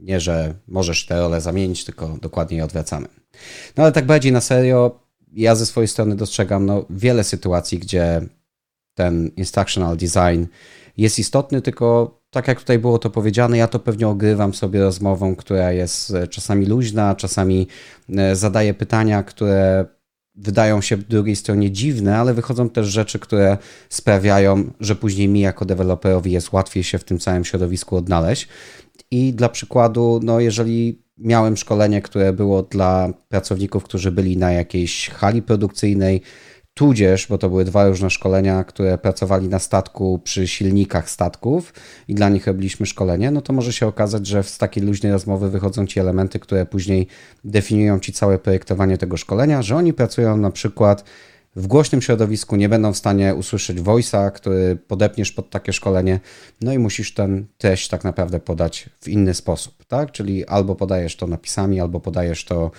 [0.00, 3.08] Nie, że możesz tę rolę zamienić, tylko dokładnie je odwracamy.
[3.76, 5.00] No ale tak bardziej na serio,
[5.32, 8.20] ja ze swojej strony dostrzegam no, wiele sytuacji, gdzie
[8.94, 10.44] ten instructional design
[10.96, 15.36] jest istotny, tylko tak jak tutaj było to powiedziane, ja to pewnie ogrywam sobie rozmową,
[15.36, 17.68] która jest e, czasami luźna, czasami
[18.16, 19.86] e, zadaję pytania, które
[20.34, 25.64] wydają się drugiej stronie dziwne, ale wychodzą też rzeczy, które sprawiają, że później mi jako
[25.64, 28.48] deweloperowi jest łatwiej się w tym całym środowisku odnaleźć.
[29.10, 35.10] I dla przykładu, no jeżeli miałem szkolenie, które było dla pracowników, którzy byli na jakiejś
[35.10, 36.22] hali produkcyjnej,
[36.78, 41.74] tudzież, bo to były dwa różne szkolenia, które pracowali na statku przy silnikach statków
[42.08, 45.50] i dla nich robiliśmy szkolenie, no to może się okazać, że z takiej luźnej rozmowy
[45.50, 47.06] wychodzą ci elementy, które później
[47.44, 51.04] definiują ci całe projektowanie tego szkolenia, że oni pracują na przykład
[51.58, 56.20] w głośnym środowisku nie będą w stanie usłyszeć voice'a, który podepniesz pod takie szkolenie,
[56.60, 60.12] no i musisz ten treść tak naprawdę podać w inny sposób, tak?
[60.12, 62.70] Czyli albo podajesz to napisami, albo podajesz to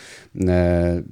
[0.47, 1.03] e,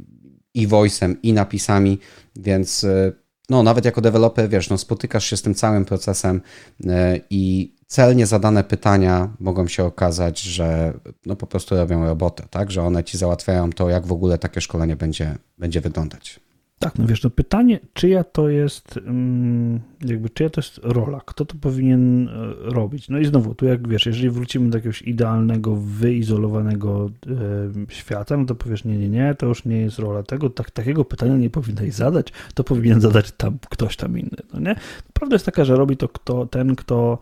[0.53, 1.99] i voice'em, i napisami,
[2.36, 3.12] więc e,
[3.49, 6.41] no nawet jako deweloper, wiesz, no spotykasz się z tym całym procesem
[6.86, 10.93] e, i celnie zadane pytania mogą się okazać, że
[11.25, 12.71] no po prostu robią robotę, tak?
[12.71, 16.46] Że one ci załatwiają to, jak w ogóle takie szkolenie będzie, będzie wyglądać.
[16.79, 21.45] Tak, no wiesz, to pytanie, czyja to jest, mm, jakby czyja to jest rola, kto
[21.45, 23.09] to powinien e, robić.
[23.09, 28.45] No i znowu, tu jak wiesz, jeżeli wrócimy do jakiegoś idealnego, wyizolowanego e, świata, no
[28.45, 31.49] to powiesz, nie, nie, nie, to już nie jest rola tego, tak, takiego pytania nie
[31.49, 34.75] powinnaś zadać, to powinien zadać tam ktoś tam inny, no nie?
[35.13, 37.19] Prawda jest taka, że robi to kto, ten, kto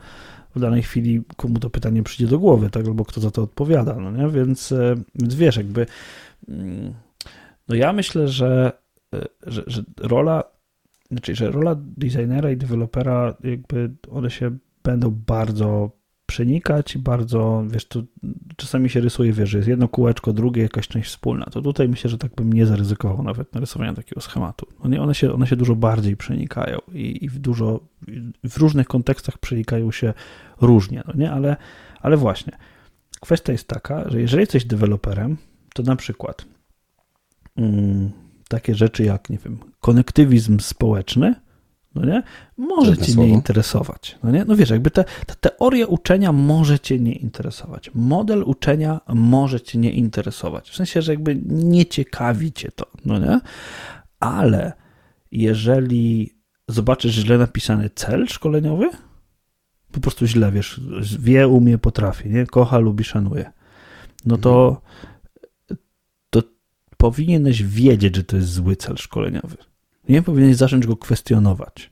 [0.56, 3.96] w danej chwili, komu to pytanie przyjdzie do głowy, tak, albo kto za to odpowiada,
[3.96, 4.30] no nie?
[4.30, 5.86] Więc, e, więc wiesz, jakby,
[6.50, 6.94] mm,
[7.68, 8.72] no ja myślę, że
[9.48, 10.44] że, że rola,
[11.12, 15.92] znaczy, że rola designera i dewelopera, jakby one się będą bardzo
[16.26, 18.06] przenikać, bardzo, wiesz, tu
[18.56, 21.46] czasami się rysuje, wiesz, że jest jedno kółeczko, drugie, jakaś część wspólna.
[21.46, 24.68] To tutaj myślę, że tak bym nie zaryzykował nawet narysowania takiego schematu.
[24.80, 27.80] One, one, się, one się dużo bardziej przenikają i, i w dużo,
[28.44, 30.14] w różnych kontekstach przenikają się
[30.62, 31.32] różnie, no nie?
[31.32, 31.58] Ale,
[32.02, 32.58] ale właśnie,
[33.22, 35.38] kwestia jest taka, że jeżeli jesteś deweloperem,
[35.74, 36.46] to na przykład
[37.58, 38.12] mm,
[38.50, 41.36] takie rzeczy jak, nie wiem, konektywizm społeczny,
[41.96, 42.24] no nie?
[42.58, 44.18] Może cię nie interesować.
[44.24, 44.46] No, nie?
[44.46, 47.92] no wiesz, jakby te, ta teoria uczenia może cię nie interesować.
[47.94, 50.70] Model uczenia może cię nie interesować.
[50.70, 53.40] W sensie, że jakby nie ciekawi cię to, no nie?
[54.20, 54.74] Ale
[55.32, 56.36] jeżeli
[56.68, 58.90] zobaczysz źle napisany cel szkoleniowy,
[59.92, 60.82] po prostu źle, wiesz,
[61.20, 62.46] wie, umie, potrafi, nie?
[62.46, 63.52] Kocha, lubi, szanuje.
[64.26, 64.82] No to, to
[66.98, 69.58] powinieneś wiedzieć, że to jest zły cel szkoleniowy.
[70.10, 71.92] Nie powinieneś zacząć go kwestionować.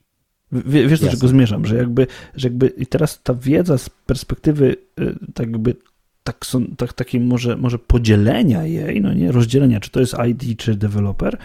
[0.51, 4.75] W, wiesz, do czego zmierzam, że jakby, że jakby i teraz ta wiedza z perspektywy
[4.99, 5.75] y, tak jakby
[6.23, 6.45] tak,
[6.77, 11.37] tak, takiej może, może podzielenia jej, no nie, rozdzielenia, czy to jest ID, czy deweloper,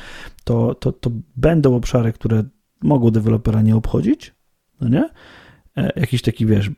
[0.44, 2.44] to, to, to będą obszary, które
[2.82, 4.34] mogą dewelopera nie obchodzić,
[4.80, 5.10] no nie?
[5.76, 6.70] E, jakiś taki, wiesz,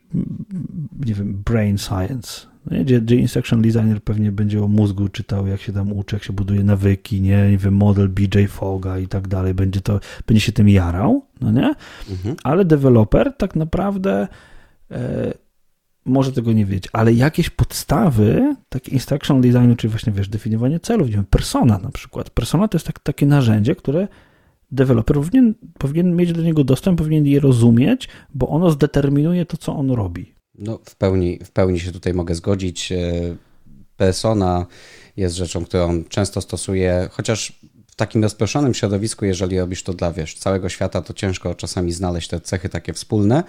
[1.05, 2.85] nie wiem, brain science, nie?
[2.85, 6.33] Gdzie, gdzie instruction designer pewnie będzie o mózgu czytał, jak się tam uczy, jak się
[6.33, 10.51] buduje nawyki, nie, nie wiem, model BJ Foga i tak dalej, będzie to, będzie się
[10.51, 11.73] tym jarał, no nie?
[12.09, 12.35] Mhm.
[12.43, 14.27] Ale deweloper tak naprawdę
[14.91, 15.33] e,
[16.05, 21.07] może tego nie wiedzieć, ale jakieś podstawy, takie instruction designu, czyli właśnie, wiesz, definiowanie celów,
[21.07, 22.29] nie wiem, persona na przykład.
[22.29, 24.07] Persona to jest tak, takie narzędzie, które
[24.71, 29.75] deweloper powinien, powinien mieć do niego dostęp, powinien je rozumieć, bo ono zdeterminuje to, co
[29.75, 30.40] on robi.
[30.61, 32.91] No, w pełni, w pełni się tutaj mogę zgodzić.
[32.91, 32.97] E,
[33.97, 34.65] persona
[35.17, 40.35] jest rzeczą, którą często stosuję, chociaż w takim rozproszonym środowisku, jeżeli robisz to dla wiesz,
[40.35, 43.43] całego świata, to ciężko czasami znaleźć te cechy takie wspólne,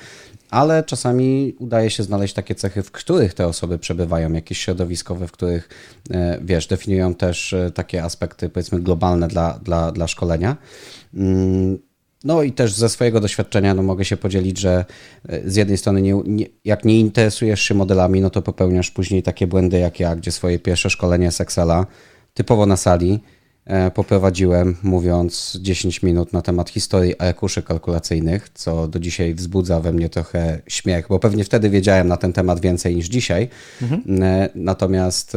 [0.50, 5.32] ale czasami udaje się znaleźć takie cechy, w których te osoby przebywają, jakieś środowiskowe, w
[5.32, 5.68] których
[6.10, 10.56] e, wiesz, definiują też e, takie aspekty powiedzmy globalne dla, dla, dla szkolenia.
[12.24, 14.84] No i też ze swojego doświadczenia no mogę się podzielić, że
[15.28, 19.22] e, z jednej strony nie, nie, jak nie interesujesz się modelami, no to popełniasz później
[19.22, 21.86] takie błędy jak ja, gdzie swoje pierwsze szkolenie z Excela
[22.34, 23.20] typowo na sali
[23.64, 29.92] e, poprowadziłem mówiąc 10 minut na temat historii arkuszy kalkulacyjnych, co do dzisiaj wzbudza we
[29.92, 33.48] mnie trochę śmiech, bo pewnie wtedy wiedziałem na ten temat więcej niż dzisiaj.
[33.82, 34.22] Mhm.
[34.22, 35.36] E, natomiast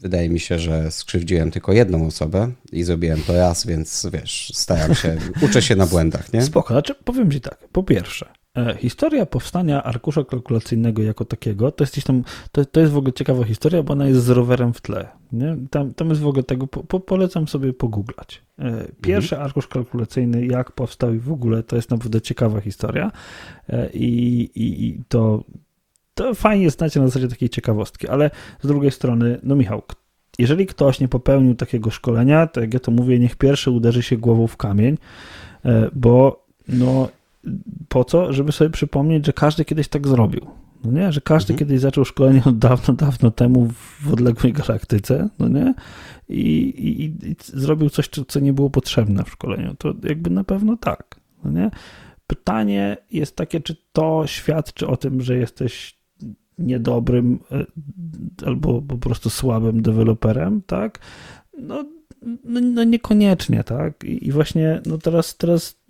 [0.00, 4.94] Wydaje mi się, że skrzywdziłem tylko jedną osobę i zrobiłem to raz, więc wiesz, staram
[4.94, 6.42] się, uczę się na błędach, nie?
[6.42, 11.84] Spoko, znaczy powiem ci tak, po pierwsze, e, historia powstania arkusza kalkulacyjnego jako takiego, to
[11.84, 14.80] jest, tam, to, to jest w ogóle ciekawa historia, bo ona jest z rowerem w
[14.80, 15.08] tle.
[15.32, 15.56] Nie?
[15.70, 18.42] Tam, tam jest w ogóle tego, po, po, polecam sobie pogooglać.
[18.58, 19.46] E, pierwszy mhm.
[19.46, 23.12] arkusz kalkulacyjny, jak powstał i w ogóle, to jest naprawdę ciekawa historia
[23.68, 25.44] e, i, i, i to
[26.14, 28.30] to fajnie znacie na zasadzie takiej ciekawostki, ale
[28.62, 29.82] z drugiej strony, no Michał,
[30.38, 34.16] jeżeli ktoś nie popełnił takiego szkolenia, to jak ja to mówię, niech pierwszy uderzy się
[34.16, 34.98] głową w kamień,
[35.64, 37.08] e, bo no
[37.88, 38.32] po co?
[38.32, 40.46] Żeby sobie przypomnieć, że każdy kiedyś tak zrobił.
[40.84, 41.12] No nie?
[41.12, 41.58] Że każdy mhm.
[41.58, 43.68] kiedyś zaczął szkolenie od dawno, dawno temu
[44.00, 45.74] w odległej galaktyce, no nie?
[46.28, 46.40] I,
[46.78, 49.74] i, i zrobił coś, co nie było potrzebne w szkoleniu.
[49.78, 51.70] To jakby na pewno tak, no nie?
[52.26, 55.99] Pytanie jest takie, czy to świadczy o tym, że jesteś
[56.60, 57.66] niedobrym e,
[58.46, 60.98] albo po prostu słabym deweloperem, tak?
[61.58, 61.84] No,
[62.44, 64.04] no, no, niekoniecznie, tak?
[64.04, 65.80] I, właśnie no teraz, teraz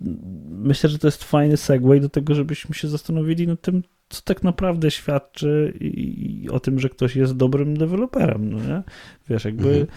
[0.49, 4.43] myślę, że to jest fajny segway do tego, żebyśmy się zastanowili nad tym, co tak
[4.43, 8.83] naprawdę świadczy i, i o tym, że ktoś jest dobrym deweloperem, no nie?
[9.29, 9.87] Wiesz, jakby mhm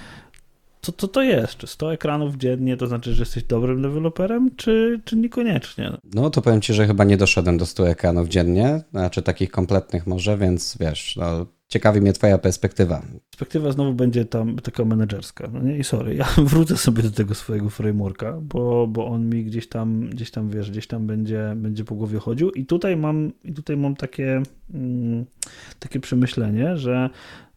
[0.84, 1.56] co, co to jest?
[1.56, 5.92] Czy 100 ekranów dziennie to znaczy, że jesteś dobrym deweloperem, czy, czy niekoniecznie?
[6.14, 10.06] No to powiem ci, że chyba nie doszedłem do 100 ekranów dziennie, znaczy takich kompletnych
[10.06, 13.02] może, więc wiesz, no, ciekawi mnie twoja perspektywa.
[13.30, 15.48] Perspektywa znowu będzie tam taka menedżerska.
[15.52, 19.44] No nie, i sorry, ja wrócę sobie do tego swojego frameworka, bo, bo on mi
[19.44, 23.32] gdzieś tam, gdzieś tam, wiesz, gdzieś tam będzie, będzie po głowie chodził i tutaj mam,
[23.44, 24.42] i tutaj mam takie,
[24.74, 25.24] mm,
[25.78, 27.10] takie przemyślenie, że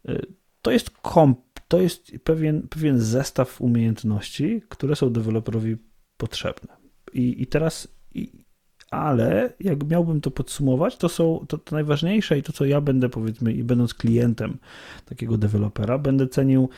[0.08, 0.26] y,
[0.62, 1.38] to jest komp
[1.68, 5.76] to jest pewien, pewien zestaw umiejętności, które są deweloperowi
[6.16, 6.76] potrzebne.
[7.12, 8.44] I, i teraz, i,
[8.90, 13.08] ale jak miałbym to podsumować, to są to, to, najważniejsze i to, co ja będę
[13.08, 14.58] powiedzmy, i będąc klientem
[15.04, 16.68] takiego dewelopera, będę cenił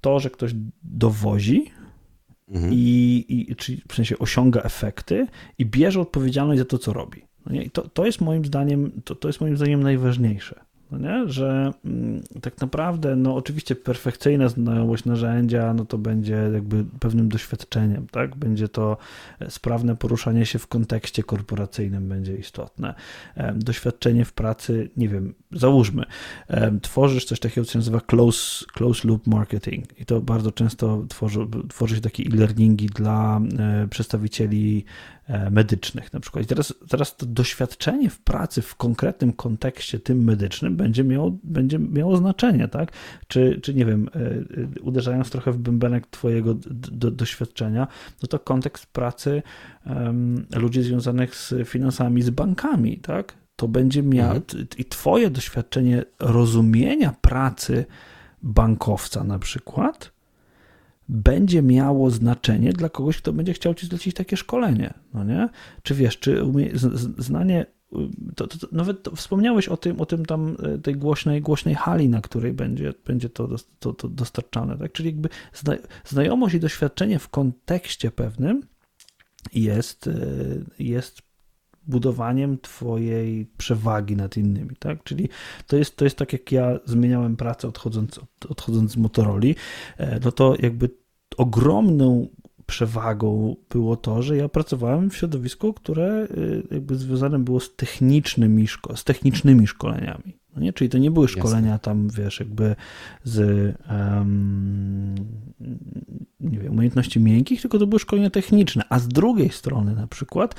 [0.00, 1.70] to, że ktoś dowozi.
[2.48, 2.72] Mhm.
[2.72, 5.26] I, i czyli w sensie osiąga efekty
[5.58, 7.22] i bierze odpowiedzialność za to, co robi.
[7.46, 11.28] No I to, to jest moim zdaniem, to, to jest moim zdaniem najważniejsze no nie?
[11.28, 18.06] że mm, tak naprawdę, no oczywiście perfekcyjna znajomość narzędzia, no to będzie jakby pewnym doświadczeniem,
[18.10, 18.36] tak?
[18.36, 18.96] Będzie to
[19.40, 22.94] e, sprawne poruszanie się w kontekście korporacyjnym będzie istotne.
[23.54, 26.04] Doświadczenie w pracy, nie wiem, załóżmy,
[26.82, 31.46] tworzysz coś takiego, co się nazywa close, close loop marketing i to bardzo często tworzy,
[31.68, 34.84] tworzy się takie e-learningi dla e, przedstawicieli
[35.21, 36.44] E, medycznych na przykład.
[36.44, 41.78] I teraz, teraz to doświadczenie w pracy w konkretnym kontekście tym medycznym będzie miało, będzie
[41.78, 42.92] miało znaczenie, tak?
[43.28, 44.10] Czy, czy nie wiem,
[44.78, 47.86] e, uderzając trochę w bębenek twojego do, doświadczenia,
[48.22, 49.42] no to kontekst pracy
[49.86, 53.34] um, ludzi związanych z finansami, z bankami, tak?
[53.56, 54.66] To będzie miało, mhm.
[54.78, 57.84] i twoje doświadczenie rozumienia pracy
[58.42, 60.12] bankowca na przykład,
[61.12, 65.48] będzie miało znaczenie dla kogoś, kto będzie chciał ci zlecić takie szkolenie, no nie?
[65.82, 66.70] Czy wiesz, czy umie,
[67.18, 67.66] znanie
[68.36, 72.08] to, to, to, nawet wspomniałeś o tym, o tym tam e, tej głośnej, głośnej hali,
[72.08, 73.48] na której będzie, będzie to,
[73.78, 74.92] to, to dostarczane, tak?
[74.92, 78.62] Czyli jakby zna, znajomość i doświadczenie w kontekście pewnym
[79.54, 80.12] jest, e,
[80.78, 81.22] jest
[81.86, 85.02] budowaniem twojej przewagi nad innymi, tak?
[85.02, 85.28] Czyli
[85.66, 89.46] to jest, to jest tak, jak ja zmieniałem pracę odchodząc, odchodząc z Motorola,
[89.96, 91.01] e, no to jakby
[91.36, 92.28] ogromną
[92.66, 98.68] przewagą było to, że ja pracowałem w środowisku, które y, jakby związane było z technicznymi,
[98.68, 100.38] szko z technicznymi szkoleniami.
[100.56, 100.72] No nie?
[100.72, 101.78] Czyli to nie były szkolenia Jasne.
[101.78, 102.76] tam, wiesz, jakby
[103.24, 103.38] z
[103.90, 105.14] um,
[106.40, 108.84] nie wiem, umiejętności miękkich, tylko to były szkolenia techniczne.
[108.88, 110.54] A z drugiej strony na przykład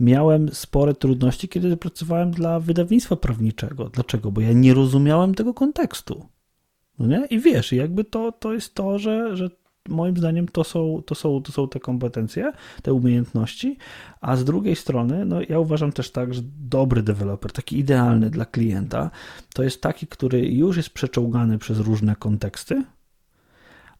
[0.00, 3.88] miałem spore trudności, kiedy pracowałem dla wydawnictwa prawniczego.
[3.88, 4.32] Dlaczego?
[4.32, 6.26] Bo ja nie rozumiałem tego kontekstu.
[6.98, 7.26] No nie?
[7.30, 9.50] I wiesz, jakby to, to jest to, że, że
[9.88, 13.78] moim zdaniem to są, to, są, to są te kompetencje, te umiejętności,
[14.20, 18.44] a z drugiej strony, no ja uważam też tak, że dobry deweloper, taki idealny dla
[18.44, 19.10] klienta,
[19.54, 22.84] to jest taki, który już jest przeczołgany przez różne konteksty,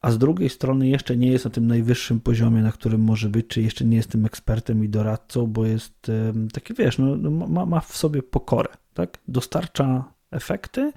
[0.01, 3.47] a z drugiej strony jeszcze nie jest na tym najwyższym poziomie, na którym może być,
[3.47, 6.11] czy jeszcze nie jest tym ekspertem i doradcą, bo jest
[6.53, 9.19] taki, wiesz, no, no, ma, ma w sobie pokorę, tak?
[9.29, 10.93] Dostarcza efekty,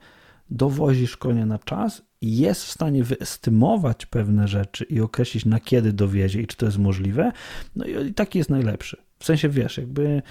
[0.50, 5.94] dowozi szkolenia na czas i jest w stanie wyestymować pewne rzeczy i określić na kiedy
[5.94, 7.32] dowiezie i czy to jest możliwe,
[7.76, 9.07] no i taki jest najlepszy.
[9.20, 10.22] W sensie, wiesz, jakby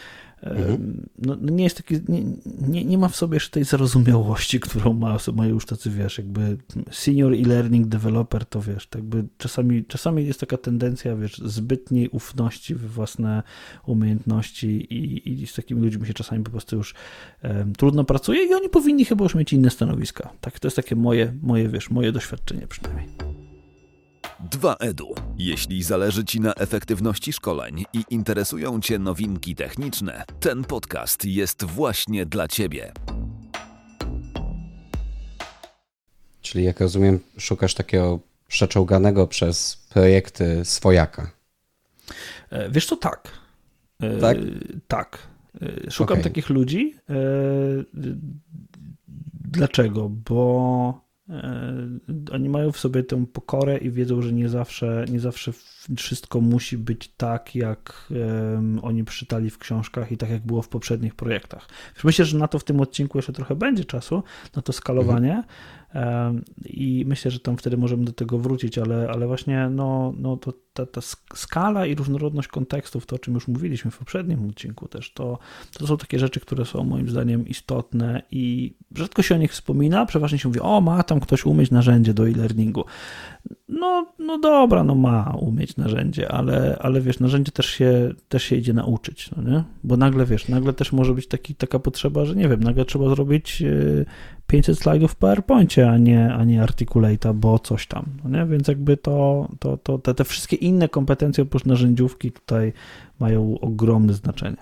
[0.42, 1.08] Mhm.
[1.18, 2.22] No, no, nie jest taki, nie,
[2.68, 6.56] nie, nie, ma w sobie jeszcze tej zarozumiałości, którą ma, mają już tacy, wiesz, jakby
[6.90, 12.74] senior e-learning developer, to wiesz, tak jakby czasami, czasami jest taka tendencja, wiesz, zbytniej ufności
[12.74, 13.42] w własne
[13.86, 16.94] umiejętności i, i z takimi ludźmi się czasami po prostu już
[17.42, 20.30] um, trudno pracuje i oni powinni chyba już mieć inne stanowiska.
[20.40, 23.35] Tak, to jest takie moje, moje, wiesz, moje doświadczenie przynajmniej.
[24.44, 25.14] 2EDU.
[25.38, 32.26] Jeśli zależy Ci na efektywności szkoleń i interesują Cię nowinki techniczne, ten podcast jest właśnie
[32.26, 32.92] dla Ciebie.
[36.42, 41.30] Czyli jak rozumiem, szukasz takiego przeczołganego przez projekty swojaka.
[42.50, 43.30] E, wiesz to tak.
[44.00, 44.36] E, tak?
[44.88, 45.18] Tak.
[45.86, 46.24] E, szukam okay.
[46.24, 46.94] takich ludzi.
[49.44, 50.08] Dlaczego?
[50.08, 51.05] Bo
[52.32, 55.52] oni mają w sobie tę pokorę i wiedzą, że nie zawsze, nie zawsze
[55.96, 58.12] wszystko musi być tak, jak
[58.82, 61.68] oni przeczytali w książkach i tak, jak było w poprzednich projektach.
[62.04, 64.22] Myślę, że na to w tym odcinku jeszcze trochę będzie czasu,
[64.56, 65.44] na to skalowanie, mhm.
[66.64, 70.52] I myślę, że tam wtedy możemy do tego wrócić, ale, ale właśnie no, no to,
[70.72, 71.00] ta, ta
[71.34, 75.38] skala i różnorodność kontekstów, to o czym już mówiliśmy w poprzednim odcinku też, to,
[75.78, 80.06] to są takie rzeczy, które są moim zdaniem istotne i rzadko się o nich wspomina,
[80.06, 82.84] przeważnie się mówi, o ma tam ktoś umieć narzędzie do e-learningu.
[83.68, 88.56] No, no dobra, no ma umieć narzędzie, ale, ale wiesz, narzędzie też się, też się
[88.56, 89.64] idzie nauczyć, no nie?
[89.84, 93.08] Bo nagle, wiesz, nagle też może być taki, taka potrzeba, że nie wiem, nagle trzeba
[93.08, 93.62] zrobić
[94.46, 95.16] 500 e, slajdów w
[95.84, 98.46] A nie, a nie Articulate'a, bo coś tam, no nie?
[98.46, 102.72] Więc jakby to, to, to te, te wszystkie inne kompetencje oprócz narzędziówki tutaj
[103.18, 104.56] mają ogromne znaczenie.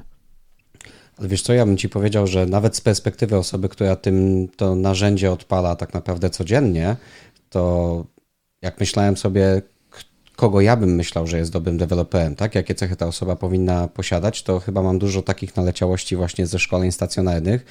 [1.17, 4.75] Ale wiesz co, ja bym ci powiedział, że nawet z perspektywy osoby, która tym to
[4.75, 6.97] narzędzie odpala tak naprawdę codziennie,
[7.51, 8.05] to
[8.63, 9.63] jak myślałem sobie,
[10.37, 12.55] kogo ja bym myślał, że jest dobrym deweloperem, tak?
[12.55, 16.93] Jakie cechy ta osoba powinna posiadać, to chyba mam dużo takich naleciałości właśnie ze szkoleń
[16.93, 17.65] stacjonarnych,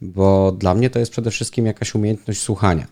[0.00, 2.86] bo dla mnie to jest przede wszystkim jakaś umiejętność słuchania.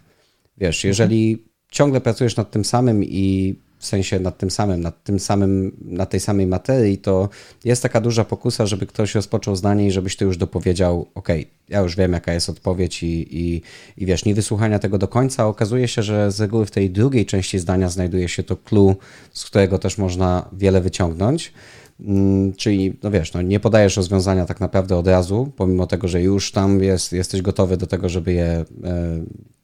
[0.58, 0.90] Wiesz, mhm.
[0.90, 5.76] jeżeli ciągle pracujesz nad tym samym i w sensie nad tym samym, nad tym samym,
[5.84, 7.28] na tej samej materii, to
[7.64, 11.28] jest taka duża pokusa, żeby ktoś rozpoczął zdanie i żebyś ty już dopowiedział, ok,
[11.68, 13.62] ja już wiem, jaka jest odpowiedź i, i,
[13.96, 15.46] i wiesz, nie wysłuchania tego do końca.
[15.46, 18.96] Okazuje się, że z reguły w tej drugiej części zdania znajduje się to clue,
[19.32, 21.52] z którego też można wiele wyciągnąć.
[22.00, 26.22] Mm, czyli, no wiesz, no nie podajesz rozwiązania tak naprawdę od razu, pomimo tego, że
[26.22, 28.64] już tam jest, jesteś gotowy do tego, żeby je e,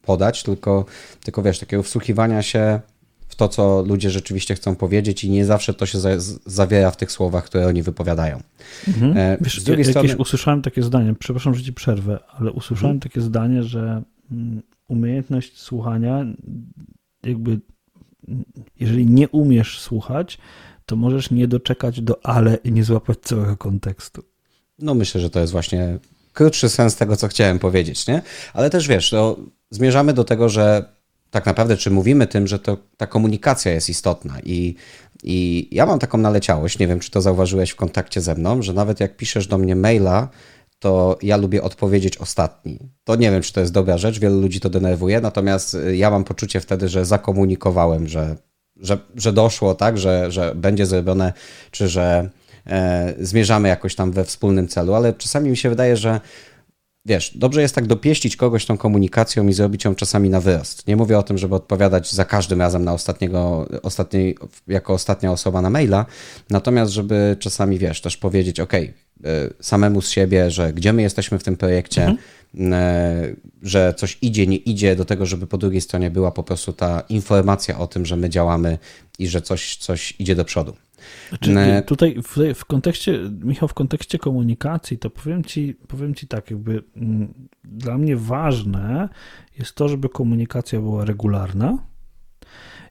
[0.03, 0.85] podać, tylko,
[1.25, 2.81] tylko wiesz, takiego wsłuchiwania się
[3.29, 6.11] w to, co ludzie rzeczywiście chcą powiedzieć i nie zawsze to się za,
[6.47, 8.43] zawiera w tych słowach, które oni wypowiadają.
[8.89, 9.17] Mhm.
[9.17, 10.17] E, Wiesz, z drugiej ja, strony...
[10.17, 13.11] usłyszałem takie zdanie, przepraszam, że ci przerwę, ale usłyszałem mhm.
[13.11, 14.03] takie zdanie, że
[14.33, 16.25] mm, umiejętność słuchania,
[17.23, 17.61] jakby
[18.81, 20.39] jeżeli nie umiesz słuchać,
[20.87, 24.23] to możesz nie doczekać do ale i nie złapać całego kontekstu.
[24.79, 25.99] No myślę, że to jest właśnie
[26.33, 28.23] krótszy sens tego, co chciałem powiedzieć, nie?
[28.55, 29.37] Ale też wiesz, to
[29.71, 30.98] zmierzamy do tego, że
[31.31, 34.75] tak naprawdę, czy mówimy tym, że to, ta komunikacja jest istotna i,
[35.23, 38.73] i ja mam taką naleciałość, nie wiem, czy to zauważyłeś w kontakcie ze mną, że
[38.73, 40.29] nawet jak piszesz do mnie maila,
[40.79, 42.79] to ja lubię odpowiedzieć ostatni.
[43.05, 46.25] To nie wiem, czy to jest dobra rzecz, wielu ludzi to denerwuje, natomiast ja mam
[46.25, 48.37] poczucie wtedy, że zakomunikowałem, że,
[48.77, 51.33] że, że doszło, tak, że, że będzie zrobione,
[51.71, 52.31] czy że
[52.67, 56.21] e, zmierzamy jakoś tam we wspólnym celu, ale czasami mi się wydaje, że
[57.09, 60.87] wiesz, dobrze jest tak dopieścić kogoś tą komunikacją i zrobić ją czasami na wyrost.
[60.87, 63.69] Nie mówię o tym, żeby odpowiadać za każdym razem na ostatniego,
[64.69, 66.07] jako ostatnia osoba na maila,
[66.51, 68.73] natomiast żeby czasami, wiesz, też powiedzieć, ok,
[69.61, 72.19] samemu z siebie, że gdzie my jesteśmy w tym projekcie, mhm.
[72.73, 76.73] E, że coś idzie, nie idzie, do tego, żeby po drugiej stronie była po prostu
[76.73, 78.79] ta informacja o tym, że my działamy
[79.19, 80.77] i że coś, coś idzie do przodu.
[81.29, 81.55] Znaczy,
[81.87, 86.73] tutaj w, w, kontekście, Michał, w kontekście komunikacji, to powiem ci, powiem ci tak, jakby
[86.73, 87.35] m, mm,
[87.65, 89.09] dla mnie ważne
[89.59, 91.79] jest to, żeby komunikacja była regularna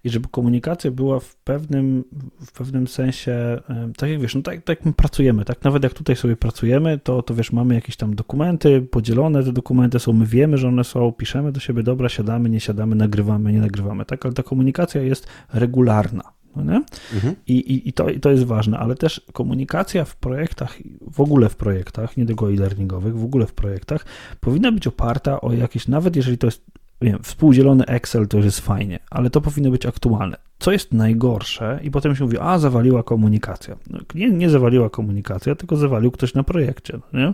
[0.03, 2.03] i żeby komunikacja była w pewnym,
[2.45, 3.61] w pewnym sensie,
[3.97, 5.63] tak jak wiesz, no tak, tak jak my pracujemy, tak?
[5.63, 9.99] Nawet jak tutaj sobie pracujemy, to, to wiesz, mamy jakieś tam dokumenty, podzielone te dokumenty
[9.99, 13.61] są, my wiemy, że one są, piszemy do siebie, dobra, siadamy, nie siadamy, nagrywamy, nie
[13.61, 16.36] nagrywamy, tak, ale ta komunikacja jest regularna.
[16.57, 16.83] No nie?
[17.13, 17.35] Mhm.
[17.47, 20.77] I, i, i, to, I to jest ważne, ale też komunikacja w projektach,
[21.11, 24.05] w ogóle w projektach, nie tylko e-learningowych, w ogóle w projektach,
[24.39, 26.65] powinna być oparta o jakieś, nawet jeżeli to jest
[27.01, 30.37] wiem, współdzielony Excel, to już jest fajnie, ale to powinno być aktualne.
[30.59, 33.77] Co jest najgorsze, i potem się mówi, a zawaliła komunikacja.
[33.89, 36.99] No, nie, nie zawaliła komunikacja, tylko zawalił ktoś na projekcie.
[37.13, 37.33] No nie?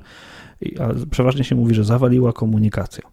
[0.62, 3.13] I, a przeważnie się mówi, że zawaliła komunikacja.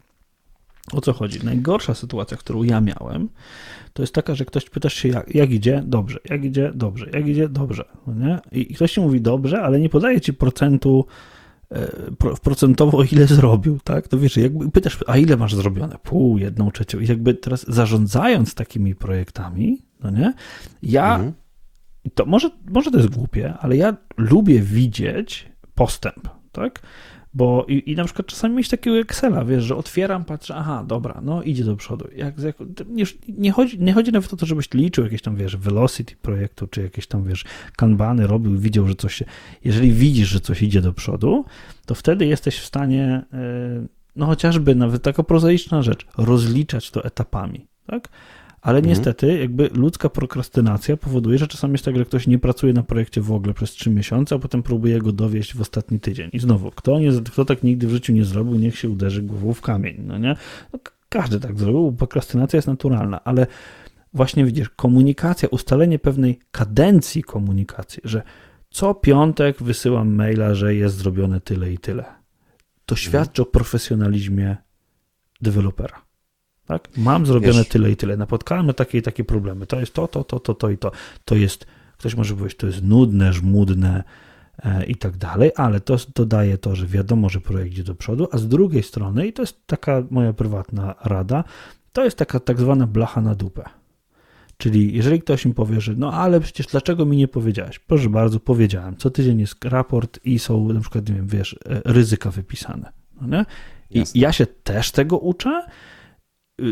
[0.93, 1.45] O co chodzi?
[1.45, 3.29] Najgorsza sytuacja, którą ja miałem,
[3.93, 5.83] to jest taka, że ktoś pytasz się, jak, jak idzie?
[5.87, 6.19] Dobrze.
[6.31, 6.73] Jak idzie?
[6.75, 7.07] Dobrze.
[7.13, 7.49] Jak idzie?
[7.49, 7.85] Dobrze.
[8.07, 8.39] No nie?
[8.53, 11.07] I ktoś ci mówi dobrze, ale nie podaje ci procentu
[11.71, 11.89] e,
[12.43, 14.09] procentowo ile zrobił, tak?
[14.09, 15.97] To wiesz, jakby pytasz, a ile masz zrobione?
[16.03, 17.01] Pół, jedną trzecią.
[17.01, 20.35] I jakby teraz zarządzając takimi projektami, no nie?
[20.83, 21.33] Ja, mhm.
[22.15, 26.83] to może, może to jest głupie, ale ja lubię widzieć postęp, tak?
[27.35, 31.21] Bo i, i na przykład czasami mieć takiego Excela, wiesz, że otwieram, patrzę, aha, dobra,
[31.23, 32.09] no idzie do przodu.
[32.17, 32.57] Jak, jak,
[33.29, 36.83] nie, chodzi, nie chodzi nawet o to, żebyś liczył jakieś tam, wiesz, velocity projektu, czy
[36.83, 37.45] jakieś tam, wiesz,
[37.77, 39.25] kanbany robił, widział, że coś się...
[39.65, 41.45] Jeżeli widzisz, że coś idzie do przodu,
[41.87, 47.67] to wtedy jesteś w stanie, e, no chociażby nawet taka prozaiczna rzecz, rozliczać to etapami,
[47.87, 48.09] tak?
[48.63, 48.89] Ale mhm.
[48.91, 53.21] niestety, jakby ludzka prokrastynacja powoduje, że czasami jest tak, że ktoś nie pracuje na projekcie
[53.21, 56.31] w ogóle przez trzy miesiące, a potem próbuje go dowieść w ostatni tydzień.
[56.33, 59.55] I znowu, kto, nie, kto tak nigdy w życiu nie zrobił, niech się uderzy głową
[59.55, 60.37] w kamień, no nie?
[60.73, 63.47] No, każdy tak zrobił, prokrastynacja jest naturalna, ale
[64.13, 68.23] właśnie widzisz, komunikacja, ustalenie pewnej kadencji komunikacji, że
[68.71, 72.03] co piątek wysyłam maila, że jest zrobione tyle i tyle.
[72.87, 72.97] To mhm.
[72.97, 74.57] świadczy o profesjonalizmie
[75.41, 76.10] dewelopera.
[76.71, 76.89] Tak?
[76.97, 77.69] Mam zrobione Wiesz.
[77.69, 78.17] tyle i tyle.
[78.17, 79.67] Napotkałem na takie i takie problemy.
[79.67, 80.93] To jest to, to, to, to, to i to.
[81.25, 81.67] To jest,
[81.99, 84.05] ktoś może powiedzieć, to jest nudne, żmudne
[84.65, 88.29] e, i tak dalej, ale to dodaje to, że wiadomo, że projekt idzie do przodu,
[88.33, 91.45] a z drugiej strony, i to jest taka moja prywatna rada,
[91.93, 93.65] to jest taka tak zwana blacha na dupę.
[94.57, 97.79] Czyli jeżeli ktoś mi powie, że no ale przecież dlaczego mi nie powiedziałeś?
[97.79, 98.97] Proszę bardzo, powiedziałem.
[98.97, 102.93] Co tydzień jest raport i są na przykład, nie wiem, wiesz, e, ryzyka wypisane.
[103.21, 103.45] No?
[103.91, 104.21] I Jasne.
[104.21, 105.63] ja się też tego uczę,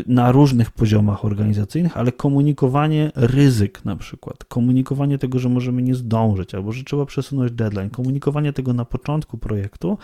[0.07, 6.55] na różnych poziomach organizacyjnych, ale komunikowanie ryzyk na przykład, komunikowanie tego, że możemy nie zdążyć
[6.55, 9.97] albo że trzeba przesunąć deadline, komunikowanie tego na początku projektu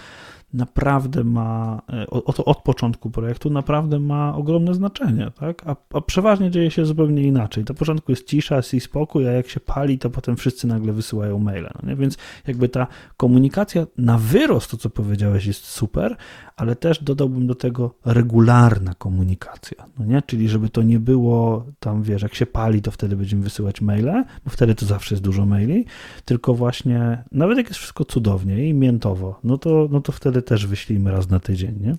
[0.54, 5.68] naprawdę ma, e, od, od początku projektu naprawdę ma ogromne znaczenie, tak?
[5.68, 7.64] A, a, przeważnie dzieje się zupełnie inaczej.
[7.70, 10.94] Na początku jest cisza, jest i spokój, a jak się pali, to potem wszyscy nagle
[10.94, 11.96] wysyłają maile, no nie?
[11.96, 12.18] Więc
[12.48, 12.88] jakby ta
[13.18, 16.16] komunikacja na wyrost, to co powiedziałeś, jest super,
[16.56, 20.22] ale też dodałbym do tego regularna komunikacja, no nie?
[20.22, 24.24] Czyli żeby to nie było tam, wiesz, jak się pali, to wtedy będziemy wysyłać maile,
[24.46, 25.86] bo wtedy to zawsze jest dużo maili,
[26.26, 30.68] tylko właśnie, nawet jak jest wszystko cudownie i miętowo, no to, no to wtedy też
[30.68, 31.96] wyślijmy raz na tydzień, nie?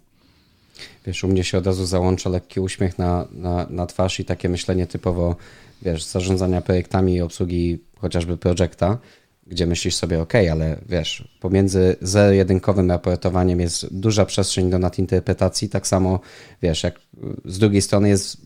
[1.07, 4.49] Wiesz, u mnie się od razu załącza lekki uśmiech na, na, na twarz i takie
[4.49, 5.37] myślenie typowo,
[5.83, 8.99] wiesz, zarządzania projektami i obsługi chociażby projekta,
[9.47, 15.87] gdzie myślisz sobie, ok, ale wiesz, pomiędzy zero-jedynkowym raportowaniem jest duża przestrzeń do nadinterpretacji, tak
[15.87, 16.21] samo,
[16.63, 17.01] wiesz, jak
[17.45, 18.46] z drugiej strony jest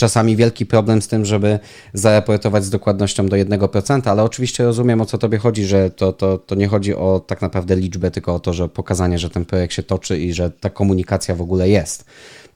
[0.00, 1.58] czasami wielki problem z tym, żeby
[1.94, 6.38] zaraportować z dokładnością do 1%, ale oczywiście rozumiem o co tobie chodzi, że to, to,
[6.38, 9.74] to nie chodzi o tak naprawdę liczbę, tylko o to, że pokazanie, że ten projekt
[9.74, 12.04] się toczy i że ta komunikacja w ogóle jest.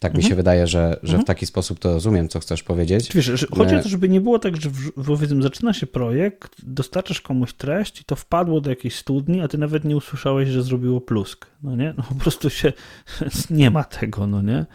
[0.00, 0.24] Tak mhm.
[0.24, 1.22] mi się wydaje, że, że mhm.
[1.22, 3.10] w taki sposób to rozumiem, co chcesz powiedzieć.
[3.14, 4.70] Wiesz, chodzi o to, żeby nie było tak, że
[5.06, 9.58] powiedzmy zaczyna się projekt, dostarczasz komuś treść i to wpadło do jakiejś studni, a ty
[9.58, 11.94] nawet nie usłyszałeś, że zrobiło plusk, no nie?
[11.96, 12.72] No po prostu się,
[13.50, 14.66] nie ma tego, no nie?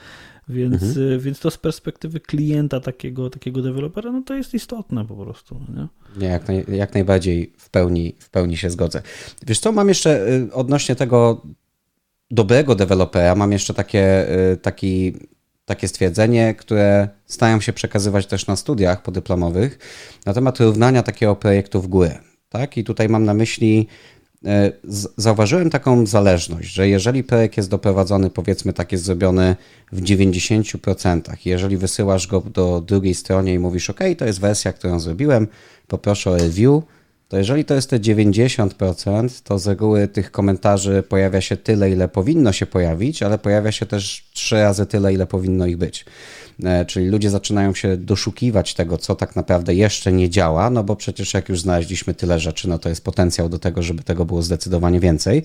[0.49, 1.11] Więc, mhm.
[1.11, 5.61] Y, więc to z perspektywy klienta takiego, takiego dewelopera, no to jest istotne po prostu.
[5.75, 5.87] Nie,
[6.17, 9.01] nie jak, naj, jak najbardziej w pełni, w pełni się zgodzę.
[9.47, 11.41] Wiesz co, mam jeszcze y, odnośnie tego
[12.31, 15.13] dobrego dewelopera, mam jeszcze takie, y, taki,
[15.65, 19.79] takie stwierdzenie, które staram się przekazywać też na studiach podyplomowych
[20.25, 22.19] na temat równania takiego projektu w górę.
[22.49, 22.77] Tak?
[22.77, 23.87] I tutaj mam na myśli
[25.17, 29.55] zauważyłem taką zależność, że jeżeli projekt jest doprowadzony, powiedzmy tak jest zrobiony
[29.91, 34.99] w 90%, jeżeli wysyłasz go do drugiej stronie i mówisz, OK, to jest wersja, którą
[34.99, 35.47] zrobiłem,
[35.87, 36.83] poproszę o review,
[37.29, 42.07] to jeżeli to jest te 90%, to z reguły tych komentarzy pojawia się tyle, ile
[42.07, 46.05] powinno się pojawić, ale pojawia się też trzy razy tyle, ile powinno ich być.
[46.63, 50.95] E, czyli ludzie zaczynają się doszukiwać tego, co tak naprawdę jeszcze nie działa, no bo
[50.95, 54.41] przecież jak już znaleźliśmy tyle rzeczy, no to jest potencjał do tego, żeby tego było
[54.41, 55.43] zdecydowanie więcej.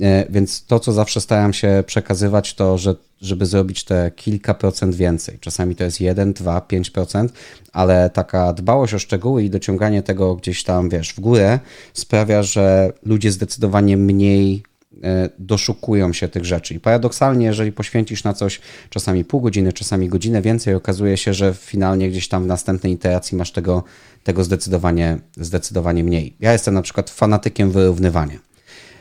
[0.00, 4.94] E, więc to, co zawsze staram się przekazywać, to, że żeby zrobić te kilka procent
[4.94, 5.38] więcej.
[5.40, 7.28] Czasami to jest 1, 2, 5%,
[7.72, 11.58] ale taka dbałość o szczegóły i dociąganie tego gdzieś tam, wiesz, w górę
[11.92, 14.62] sprawia, że ludzie zdecydowanie mniej
[15.02, 16.74] E, doszukują się tych rzeczy.
[16.74, 18.60] I paradoksalnie, jeżeli poświęcisz na coś
[18.90, 23.38] czasami pół godziny, czasami godzinę więcej, okazuje się, że finalnie gdzieś tam w następnej iteracji
[23.38, 23.84] masz tego,
[24.24, 26.36] tego zdecydowanie, zdecydowanie mniej.
[26.40, 28.38] Ja jestem na przykład fanatykiem wyrównywania.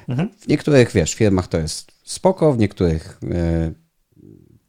[0.07, 0.29] Mhm.
[0.39, 3.73] W niektórych, wiesz, firmach to jest spoko, w niektórych yy,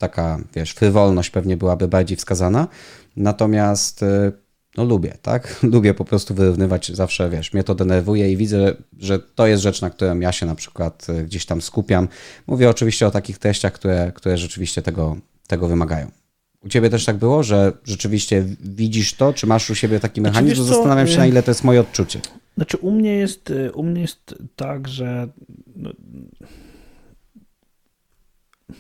[0.01, 2.69] taka, wiesz, frywolność pewnie byłaby bardziej wskazana,
[3.17, 4.33] natomiast yy,
[4.77, 5.57] no lubię, tak?
[5.73, 9.81] Lubię po prostu wyrównywać zawsze, wiesz, mnie to denerwuje i widzę, że to jest rzecz,
[9.81, 12.09] na którą ja się na przykład e, gdzieś tam skupiam.
[12.47, 16.11] Mówię oczywiście o takich treściach, które, które rzeczywiście tego, tego wymagają.
[16.65, 20.33] U ciebie też tak było, że rzeczywiście widzisz to, czy masz u siebie taki znaczy,
[20.33, 20.57] mechanizm?
[20.57, 22.21] Znaczy, Zastanawiam się, na ile to jest moje odczucie.
[22.57, 25.29] Znaczy, u mnie jest, u mnie jest tak, że
[25.77, 25.91] no,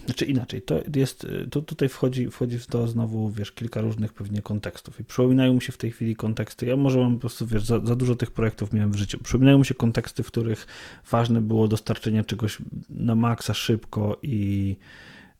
[0.04, 4.42] znaczy inaczej, to jest, to tutaj wchodzi, wchodzi w to znowu, wiesz, kilka różnych pewnie
[4.42, 7.64] kontekstów i przypominają mi się w tej chwili konteksty, ja może mam po prostu, wiesz,
[7.64, 10.66] za, za dużo tych projektów miałem w życiu, przypominają mi się konteksty, w których
[11.10, 12.58] ważne było dostarczenie czegoś
[12.90, 14.76] na maksa szybko i,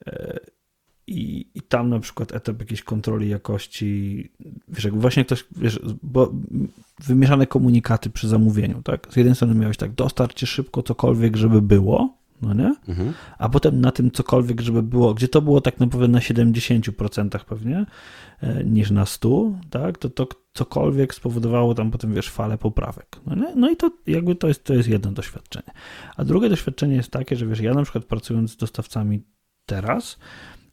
[0.07, 0.41] e,
[1.07, 4.31] i, i tam na przykład etap jakiejś kontroli jakości,
[4.69, 6.33] wiesz, jak właśnie ktoś, wiesz, bo
[6.99, 12.20] wymieszane komunikaty przy zamówieniu, tak, z jednej strony miałeś tak, dostarcie szybko cokolwiek, żeby było,
[12.43, 12.75] no nie?
[12.89, 13.13] Mhm.
[13.39, 17.87] A potem na tym cokolwiek, żeby było, gdzie to było tak naprawdę na 70% pewnie,
[18.41, 19.99] e, niż na 100, tak?
[19.99, 23.21] To, to cokolwiek spowodowało tam potem, wiesz, falę poprawek.
[23.27, 23.55] No, nie?
[23.57, 25.73] no i to jakby to jest, to jest jedno doświadczenie.
[26.17, 29.23] A drugie doświadczenie jest takie, że wiesz, ja na przykład pracując z dostawcami
[29.67, 30.19] teraz,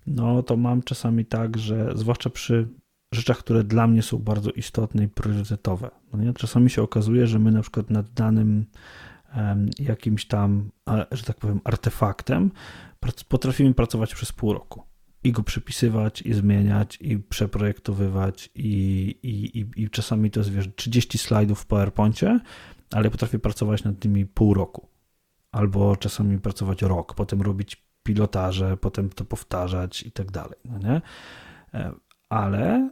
[0.07, 2.67] no to mam czasami tak, że zwłaszcza przy
[3.13, 5.91] rzeczach, które dla mnie są bardzo istotne i priorytetowe.
[6.13, 6.33] No nie?
[6.33, 8.65] Czasami się okazuje, że my na przykład nad danym
[9.79, 10.71] jakimś tam,
[11.11, 12.51] że tak powiem, artefaktem,
[13.27, 14.83] potrafimy pracować przez pół roku
[15.23, 18.69] i go przypisywać, i zmieniać, i przeprojektowywać, i,
[19.23, 22.39] i, i, i czasami to jest, wiesz, 30 slajdów w PowerPoincie,
[22.91, 24.87] ale potrafię pracować nad tymi pół roku.
[25.51, 31.01] Albo czasami pracować rok, potem robić pilotaże, potem to powtarzać i tak dalej, no nie?
[32.29, 32.89] Ale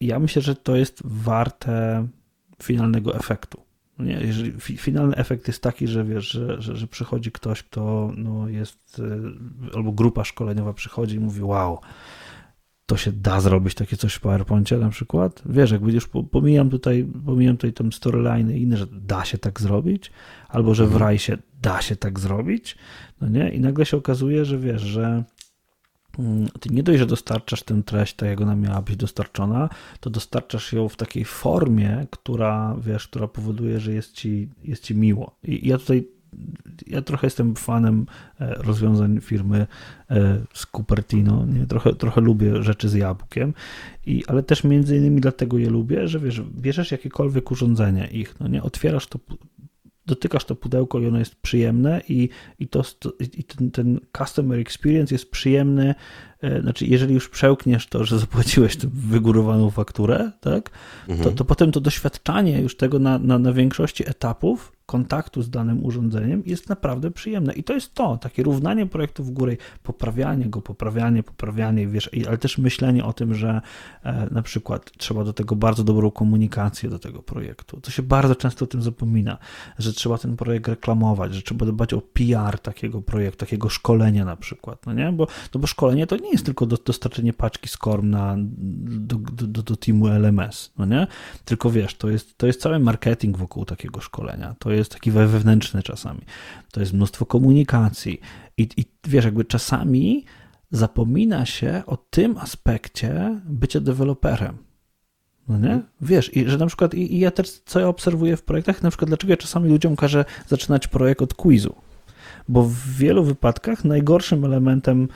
[0.00, 2.06] ja myślę, że to jest warte
[2.62, 3.62] finalnego efektu.
[3.98, 8.12] No nie, jeżeli finalny efekt jest taki, że wiesz, że, że, że przychodzi ktoś, kto
[8.16, 9.02] no, jest,
[9.72, 11.78] e, albo grupa szkoleniowa przychodzi i mówi, wow,
[12.86, 15.42] to się da zrobić takie coś w PowerPoincie na przykład.
[15.46, 19.60] Wiesz, jak już pomijam tutaj, pomijam tutaj tam storyline i inne, że da się tak
[19.60, 20.10] zrobić,
[20.48, 21.02] albo że w mhm.
[21.02, 22.76] rajsie da się tak zrobić,
[23.20, 23.50] no nie?
[23.50, 25.24] I nagle się okazuje, że wiesz, że
[26.60, 29.68] ty nie dość, że dostarczasz tę treść tak, jak ona miała być dostarczona,
[30.00, 34.94] to dostarczasz ją w takiej formie, która, wiesz, która powoduje, że jest ci, jest ci
[34.94, 35.36] miło.
[35.44, 36.04] I ja tutaj,
[36.86, 38.06] ja trochę jestem fanem
[38.40, 39.66] e, rozwiązań firmy
[40.10, 41.66] e, z Cupertino, nie?
[41.66, 43.54] Trochę, trochę lubię rzeczy z jabłkiem,
[44.06, 48.48] I, ale też między innymi dlatego je lubię, że wiesz, bierzesz jakiekolwiek urządzenie ich, no
[48.48, 49.18] nie, otwierasz to
[50.06, 52.28] dotykasz to pudełko i ono jest przyjemne i,
[52.58, 52.82] i, to,
[53.38, 55.94] i ten, ten customer experience jest przyjemny,
[56.42, 60.70] e, znaczy jeżeli już przełkniesz to, że zapłaciłeś tę wygórowaną fakturę, tak,
[61.08, 61.30] mhm.
[61.30, 65.84] to, to potem to doświadczanie już tego na, na, na większości etapów kontaktu z danym
[65.84, 67.52] urządzeniem jest naprawdę przyjemne.
[67.52, 72.38] I to jest to, takie równanie projektu w górę, poprawianie go, poprawianie, poprawianie, wiesz, ale
[72.38, 73.60] też myślenie o tym, że
[74.02, 77.80] e, na przykład trzeba do tego bardzo dobrą komunikację do tego projektu.
[77.80, 79.38] To się bardzo często o tym zapomina,
[79.78, 84.36] że trzeba ten projekt reklamować, że trzeba dbać o PR takiego projektu, takiego szkolenia na
[84.36, 85.12] przykład, no nie?
[85.12, 89.46] Bo, no bo szkolenie to nie jest tylko do, dostarczenie paczki SCORM na, do, do,
[89.46, 91.06] do, do teamu LMS, no nie?
[91.44, 94.54] Tylko wiesz, to jest, to jest cały marketing wokół takiego szkolenia.
[94.58, 96.20] To jest taki wewnętrzny czasami.
[96.72, 98.20] To jest mnóstwo komunikacji.
[98.56, 100.24] I, i wiesz, jakby czasami
[100.70, 104.58] zapomina się o tym aspekcie bycia deweloperem.
[105.48, 105.80] No nie?
[106.00, 108.90] Wiesz, i że na przykład, i, i, ja też, co ja obserwuję w projektach, na
[108.90, 111.74] przykład dlaczego ja czasami ludziom każę zaczynać projekt od quizu.
[112.48, 115.08] Bo w wielu wypadkach najgorszym elementem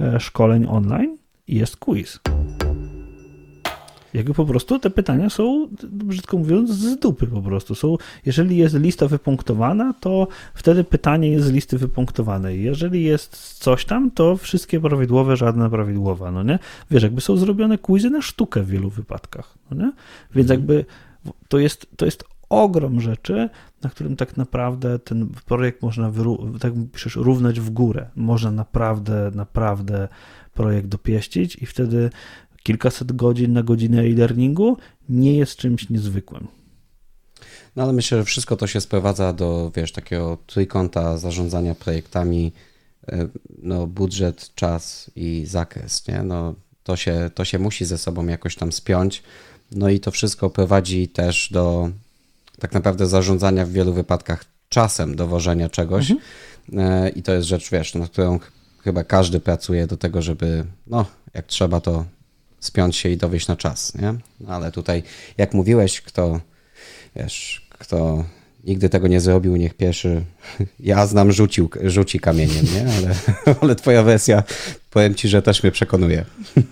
[0.00, 1.18] e, szkoleń online
[1.48, 2.20] jest quiz.
[4.14, 7.74] Jakby po prostu te pytania są, brzydko mówiąc, z dupy po prostu.
[7.74, 7.96] Są,
[8.26, 12.62] jeżeli jest lista wypunktowana, to wtedy pytanie jest z listy wypunktowanej.
[12.62, 16.58] Jeżeli jest coś tam, to wszystkie prawidłowe, żadna prawidłowa, no nie?
[16.90, 19.92] Wiesz, jakby są zrobione quizy na sztukę w wielu wypadkach, no nie?
[20.34, 20.60] Więc mhm.
[20.60, 20.84] jakby
[21.48, 23.48] to jest, to jest ogrom rzeczy,
[23.82, 26.12] na którym tak naprawdę ten projekt można,
[26.60, 28.10] tak piszesz, równać w górę.
[28.16, 30.08] Można naprawdę, naprawdę
[30.54, 32.10] projekt dopieścić i wtedy
[32.62, 34.76] kilkaset godzin na godzinę e-learningu
[35.08, 36.48] nie jest czymś niezwykłym.
[37.76, 42.52] No ale myślę, że wszystko to się sprowadza do, wiesz, takiego trójkąta zarządzania projektami,
[43.08, 43.28] e,
[43.62, 46.22] no budżet, czas i zakres, nie?
[46.22, 46.54] No
[46.84, 49.22] to się, to się musi ze sobą jakoś tam spiąć,
[49.72, 51.90] no i to wszystko prowadzi też do
[52.58, 56.28] tak naprawdę zarządzania w wielu wypadkach czasem dowożenia czegoś mhm.
[56.78, 58.38] E, i to jest rzecz, wiesz, nad którą
[58.84, 62.04] chyba każdy pracuje do tego, żeby, no, jak trzeba, to
[62.64, 64.14] spiąć się i dowieść na czas, nie?
[64.48, 65.02] Ale tutaj,
[65.38, 66.40] jak mówiłeś, kto,
[67.16, 68.24] wiesz, kto
[68.64, 70.24] nigdy tego nie zrobił, niech pierwszy,
[70.80, 72.86] ja znam, rzucił, rzuci kamieniem, nie?
[72.96, 73.14] Ale,
[73.62, 74.42] ale twoja wersja,
[74.90, 76.24] powiem ci, że też mnie przekonuje.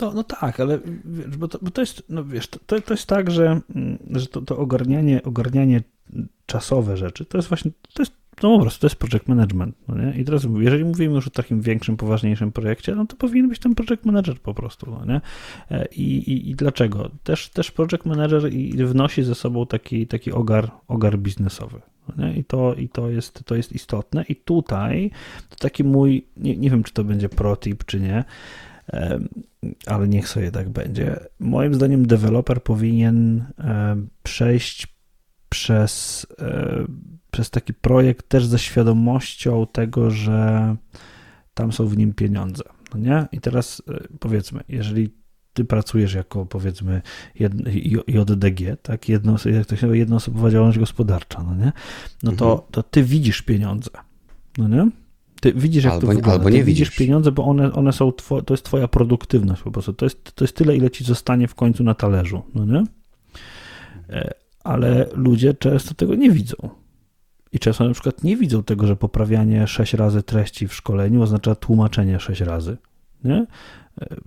[0.00, 3.06] No, no tak, ale wiesz, bo to, bo to jest, no wiesz, to, to jest
[3.06, 3.60] tak, że,
[4.10, 5.82] że to, to ogarnianie, ogarnianie
[6.46, 8.12] czasowe rzeczy, to jest właśnie, to jest
[8.42, 9.76] no po prostu to jest project management.
[9.88, 10.20] No nie?
[10.20, 13.74] I teraz jeżeli mówimy już o takim większym, poważniejszym projekcie, no to powinien być ten
[13.74, 14.90] project manager po prostu.
[14.90, 15.20] No nie?
[15.70, 17.10] E, I, i, I dlaczego?
[17.22, 18.50] Też, też project manager
[18.86, 21.80] wnosi ze sobą taki, taki ogar, ogar biznesowy.
[22.16, 24.24] No I, to, I to jest, to jest istotne.
[24.28, 25.10] I tutaj
[25.48, 28.24] to taki mój, nie, nie wiem czy to będzie protip, czy nie,
[29.86, 31.16] ale niech sobie tak będzie.
[31.40, 33.44] Moim zdaniem deweloper powinien
[34.22, 34.95] przejść
[35.56, 36.26] przez
[37.30, 40.76] przez taki projekt też ze świadomością tego, że
[41.54, 42.64] tam są w nim pieniądze.
[42.94, 43.26] No nie?
[43.32, 45.10] I teraz e, powiedzmy, jeżeli
[45.52, 47.02] ty pracujesz jako powiedzmy
[48.08, 51.72] JDG, tak, jedno, jak to się jednoosobowa działalność gospodarcza, no nie?
[52.22, 52.68] No to, mhm.
[52.70, 53.90] to ty widzisz pieniądze,
[54.58, 54.90] no nie?
[55.40, 56.32] Ty widzisz, jak albo, to wygląda.
[56.32, 56.88] Albo nie widzisz.
[56.88, 59.92] widzisz pieniądze, bo one, one są, two, to jest twoja produktywność po prostu.
[59.92, 62.84] To jest, to jest tyle, ile ci zostanie w końcu na talerzu, no nie?
[64.66, 66.56] E, ale ludzie często tego nie widzą.
[67.52, 71.54] I często na przykład nie widzą tego, że poprawianie 6 razy treści w szkoleniu oznacza
[71.54, 72.76] tłumaczenie 6 razy,
[73.24, 73.46] nie?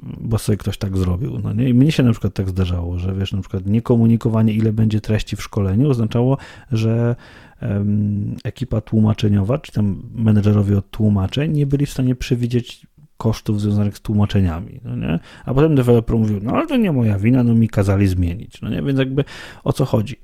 [0.01, 1.69] Bo sobie ktoś tak zrobił, no nie?
[1.69, 5.35] I mnie się na przykład tak zdarzało, że wiesz, na przykład niekomunikowanie, ile będzie treści
[5.35, 6.37] w szkoleniu oznaczało,
[6.71, 7.15] że
[7.61, 12.87] um, ekipa tłumaczeniowa, czy tam menedżerowie od tłumaczeń nie byli w stanie przewidzieć
[13.17, 15.19] kosztów związanych z tłumaczeniami, no nie?
[15.45, 18.69] A potem deweloper mówił, no ale to nie moja wina, no mi kazali zmienić, no
[18.69, 18.81] nie?
[18.81, 19.23] Więc jakby
[19.63, 20.15] o co chodzi?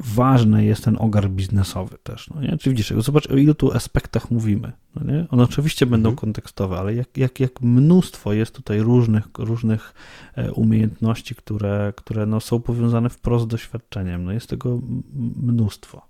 [0.00, 2.30] Ważny jest ten ogar biznesowy też.
[2.34, 2.58] No nie?
[2.58, 4.72] Czy widzisz, zobacz o ilu tu aspektach mówimy.
[4.94, 5.26] No nie?
[5.30, 6.16] One oczywiście będą mhm.
[6.16, 9.94] kontekstowe, ale jak, jak, jak mnóstwo jest tutaj różnych, różnych
[10.36, 14.24] e, umiejętności, które, które no są powiązane wprost z doświadczeniem.
[14.24, 14.80] No jest tego
[15.36, 16.06] mnóstwo.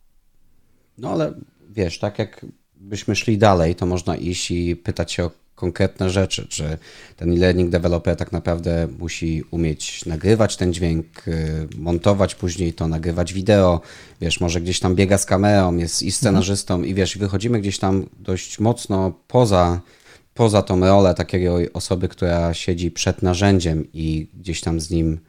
[0.99, 1.35] No ale
[1.71, 5.31] wiesz, tak jak byśmy szli dalej, to można iść i pytać się o
[5.61, 6.79] konkretne rzeczy, czy
[7.17, 13.33] ten e-learning developer tak naprawdę musi umieć nagrywać ten dźwięk, y, montować później to, nagrywać
[13.33, 13.81] wideo,
[14.21, 18.07] wiesz, może gdzieś tam biega z kamerą, jest i scenarzystą i wiesz, wychodzimy gdzieś tam
[18.19, 19.81] dość mocno poza,
[20.35, 25.21] poza tą rolę takiego osoby, która siedzi przed narzędziem i gdzieś tam z nim,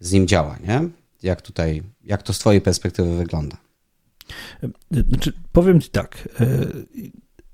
[0.00, 0.88] z nim działa, nie?
[1.22, 3.56] Jak tutaj, jak to z twojej perspektywy wygląda?
[4.90, 6.86] Znaczy, powiem ci tak, y,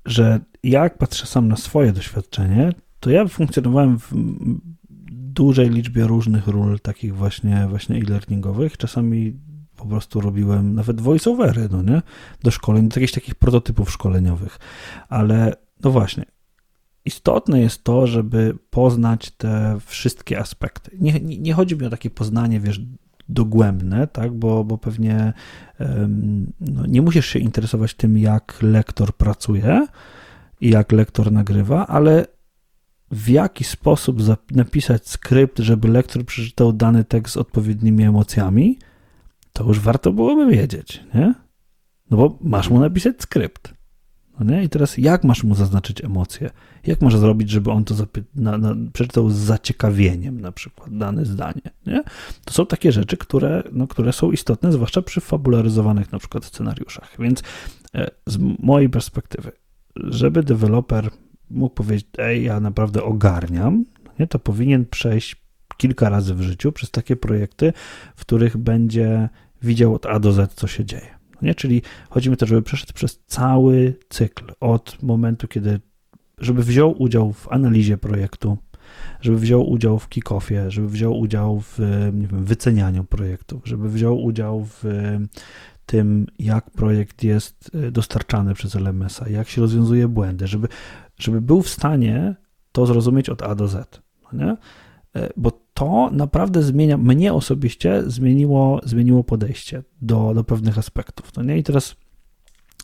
[0.05, 4.13] że jak patrzę sam na swoje doświadczenie, to ja funkcjonowałem w
[5.33, 8.77] dużej liczbie różnych ról, takich właśnie, właśnie e-learningowych.
[8.77, 9.39] Czasami
[9.75, 12.01] po prostu robiłem nawet voiceovery, no nie?
[12.43, 14.59] Do szkoleń, do jakichś takich prototypów szkoleniowych.
[15.09, 15.53] Ale
[15.83, 16.25] no właśnie,
[17.05, 20.97] istotne jest to, żeby poznać te wszystkie aspekty.
[21.01, 22.81] Nie, nie, nie chodzi mi o takie poznanie, wiesz,
[23.29, 25.33] dogłębne, tak, bo, bo pewnie
[26.59, 29.87] no, nie musisz się interesować tym, jak lektor pracuje
[30.63, 32.25] i jak lektor nagrywa, ale
[33.11, 34.17] w jaki sposób
[34.51, 38.79] napisać skrypt, żeby lektor przeczytał dany tekst z odpowiednimi emocjami,
[39.53, 41.33] to już warto byłoby wiedzieć, nie?
[42.11, 43.73] No bo masz mu napisać skrypt.
[44.39, 44.63] No nie?
[44.63, 46.49] I teraz jak masz mu zaznaczyć emocje?
[46.85, 47.95] Jak masz zrobić, żeby on to
[48.35, 51.61] na, na, przeczytał z zaciekawieniem, na przykład dane zdanie?
[51.87, 52.03] Nie?
[52.45, 57.15] To są takie rzeczy, które, no, które są istotne, zwłaszcza przy fabularyzowanych na przykład scenariuszach.
[57.19, 57.43] Więc
[57.95, 59.51] e, z mojej perspektywy,
[59.95, 61.09] żeby deweloper
[61.49, 63.85] mógł powiedzieć, ej, ja naprawdę ogarniam,
[64.19, 64.27] nie?
[64.27, 65.43] to powinien przejść
[65.77, 67.73] kilka razy w życiu przez takie projekty,
[68.15, 69.29] w których będzie
[69.61, 71.17] widział od A do Z, co się dzieje.
[71.41, 71.55] Nie?
[71.55, 75.79] Czyli chodzi mi o to, żeby przeszedł przez cały cykl od momentu, kiedy,
[76.37, 78.57] żeby wziął udział w analizie projektu,
[79.21, 81.79] żeby wziął udział w kick-offie, żeby wziął udział w
[82.13, 84.83] wiem, wycenianiu projektów, żeby wziął udział w
[85.85, 90.67] tym, jak projekt jest dostarczany przez LMS-a, jak się rozwiązuje błędy, żeby,
[91.17, 92.35] żeby był w stanie
[92.71, 94.01] to zrozumieć od A do Z.
[94.33, 94.57] Nie?
[95.15, 101.31] E, bo to naprawdę zmienia, mnie osobiście zmieniło, zmieniło podejście do, do pewnych aspektów.
[101.37, 101.57] No nie?
[101.57, 101.95] I teraz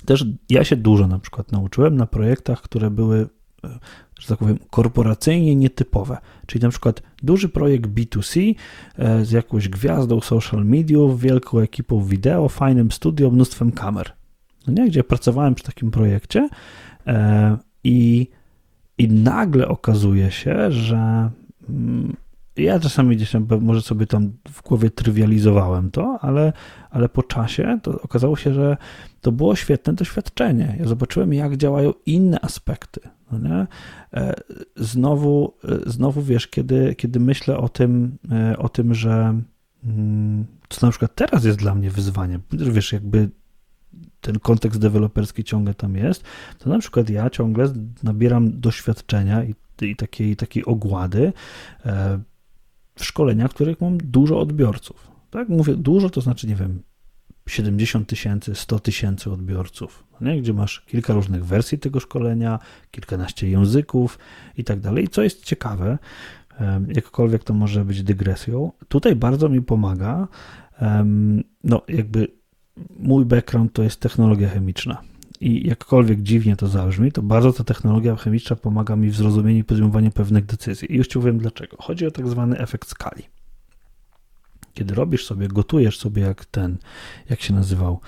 [0.06, 3.30] też ja się dużo na przykład nauczyłem na projektach, które były,
[3.64, 3.80] e,
[4.20, 6.18] że tak powiem, korporacyjnie nietypowe.
[6.46, 8.56] Czyli na przykład duży projekt B2C
[8.98, 14.12] e, z jakąś gwiazdą social mediów, wielką ekipą wideo, fajnym studio, mnóstwem kamer.
[14.68, 14.90] No nie?
[14.90, 16.50] Gdzie pracowałem przy takim projekcie
[17.84, 18.28] i,
[18.98, 21.30] i nagle okazuje się, że
[21.70, 22.16] mm,
[22.60, 26.54] ja czasami gdzieś tam może sobie tam w głowie trywializowałem to, ale,
[26.90, 28.78] ale po czasie to okazało się, że
[29.22, 30.76] to było świetne doświadczenie.
[30.80, 33.00] Ja zobaczyłem, jak działają inne aspekty.
[33.32, 33.68] No?
[34.14, 34.34] E,
[34.76, 39.42] znowu, e, znowu wiesz, kiedy, kiedy myślę o tym, e, o tym, że
[39.84, 43.30] mm, co na przykład teraz jest dla mnie wyzwaniem, wiesz, jakby
[44.22, 46.24] ten kontekst deweloperski ciągle tam jest,
[46.58, 51.34] to na przykład ja ciągle nabieram doświadczenia i, i takiej, takiej ogłady
[53.00, 55.12] w szkoleniach, w których mam dużo odbiorców.
[55.30, 56.82] Tak, mówię dużo, to znaczy, nie wiem,
[57.48, 60.42] 70 tysięcy, 100 tysięcy odbiorców, nie?
[60.42, 62.60] gdzie masz kilka różnych wersji tego szkolenia,
[62.92, 64.20] kilkanaście języków
[64.58, 65.04] i tak dalej.
[65.04, 65.98] I co jest ciekawe,
[66.96, 70.28] jakkolwiek to może być dygresją, tutaj bardzo mi pomaga,
[71.64, 72.28] no jakby
[73.00, 75.02] mój background to jest technologia chemiczna
[75.42, 79.64] i jakkolwiek dziwnie to zabrzmi, to bardzo ta technologia chemiczna pomaga mi w zrozumieniu i
[79.64, 80.94] podejmowaniu pewnych decyzji.
[80.94, 81.78] I już ci powiem dlaczego.
[81.80, 83.24] Chodzi o tak zwany efekt skali.
[84.74, 86.78] Kiedy robisz sobie, gotujesz sobie jak ten,
[87.30, 88.00] jak się nazywał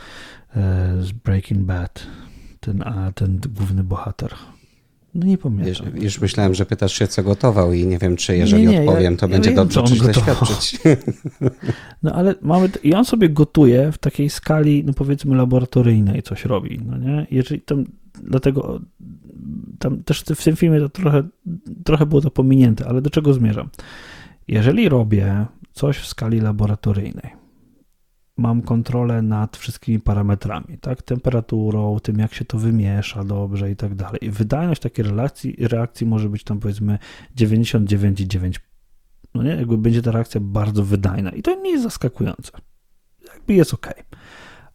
[0.55, 2.07] e, z Breaking Bad,
[2.59, 4.35] ten, a, ten główny bohater.
[5.15, 5.67] No nie pamiętam.
[5.67, 8.79] Już, już, myślałem, że pytasz się, co gotował i nie wiem, czy jeżeli nie, nie,
[8.79, 10.79] odpowiem, to ja, będzie ja dobrze czy źle świadczyć.
[12.03, 16.79] No ale mamy, i on sobie gotuje w takiej skali, no powiedzmy laboratoryjnej coś robi,
[16.85, 17.27] no nie?
[17.31, 17.85] Jeżeli tam,
[18.23, 18.81] dlatego
[19.79, 21.23] tam też w tym filmie to trochę,
[21.83, 23.69] trochę było to pominięte, ale do czego zmierzam?
[24.47, 27.40] Jeżeli robię coś w skali laboratoryjnej,
[28.41, 31.01] mam kontrolę nad wszystkimi parametrami, tak?
[31.01, 34.19] Temperaturą, tym jak się to wymiesza dobrze i tak dalej.
[34.23, 36.99] Wydajność takiej relacji, reakcji może być tam powiedzmy
[37.37, 38.59] 99,9.
[39.35, 42.51] No nie, jakby będzie ta reakcja bardzo wydajna i to nie jest zaskakujące.
[43.33, 43.93] Jakby jest ok.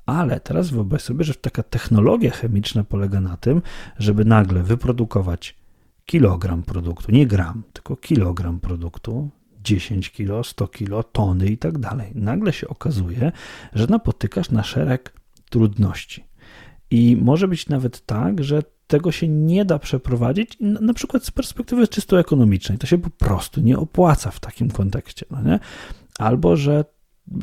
[0.07, 3.63] Ale teraz wyobraź sobie, że taka technologia chemiczna polega na tym,
[3.99, 5.57] żeby nagle wyprodukować
[6.05, 9.31] kilogram produktu, nie gram, tylko kilogram produktu
[9.67, 12.13] 10 kilo, 100 kilo, tony i tak dalej.
[12.15, 13.33] Nagle się okazuje,
[13.73, 15.13] że napotykasz na szereg
[15.51, 16.25] trudności.
[16.91, 21.89] I może być nawet tak, że tego się nie da przeprowadzić, na przykład z perspektywy
[21.89, 22.79] czysto ekonomicznej.
[22.79, 25.27] To się po prostu nie opłaca w takim kontekście.
[25.31, 25.59] No nie?
[26.19, 26.85] Albo że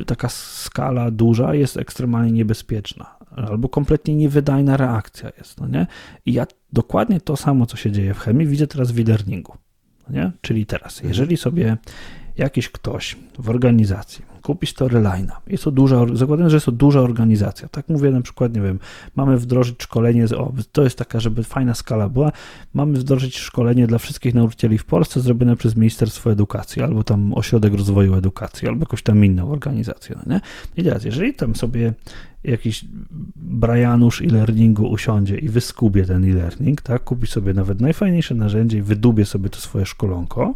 [0.06, 5.60] taka skala duża jest ekstremalnie niebezpieczna, albo kompletnie niewydajna reakcja jest.
[5.60, 5.86] No nie?
[6.26, 9.56] I ja dokładnie to samo, co się dzieje w chemii, widzę teraz w e-learningu.
[10.10, 10.30] Nie?
[10.40, 11.76] Czyli teraz, jeżeli sobie
[12.38, 17.68] jakiś ktoś w organizacji kupi Storyline'a, jest to duża, zakładam, że jest to duża organizacja,
[17.68, 18.78] tak mówię na przykład, nie wiem,
[19.16, 22.32] mamy wdrożyć szkolenie, o, to jest taka, żeby fajna skala była,
[22.74, 27.74] mamy wdrożyć szkolenie dla wszystkich nauczycieli w Polsce zrobione przez Ministerstwo Edukacji, albo tam Ośrodek
[27.74, 30.40] Rozwoju Edukacji, albo jakąś tam inną organizację, no nie?
[30.76, 31.92] I teraz, jeżeli tam sobie
[32.44, 32.84] jakiś
[33.36, 39.24] Brianusz e-learningu usiądzie i wyskubie ten e-learning, tak, kupi sobie nawet najfajniejsze narzędzie i wydubie
[39.24, 40.54] sobie to swoje szkolonko,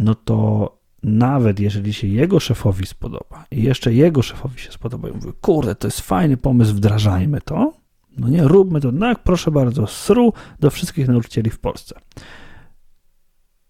[0.00, 5.12] no to nawet jeżeli się jego szefowi spodoba i jeszcze jego szefowi się spodoba i
[5.12, 7.72] mówi, kurde, to jest fajny pomysł, wdrażajmy to,
[8.18, 12.00] no nie, róbmy to, no jak proszę bardzo, sru do wszystkich nauczycieli w Polsce.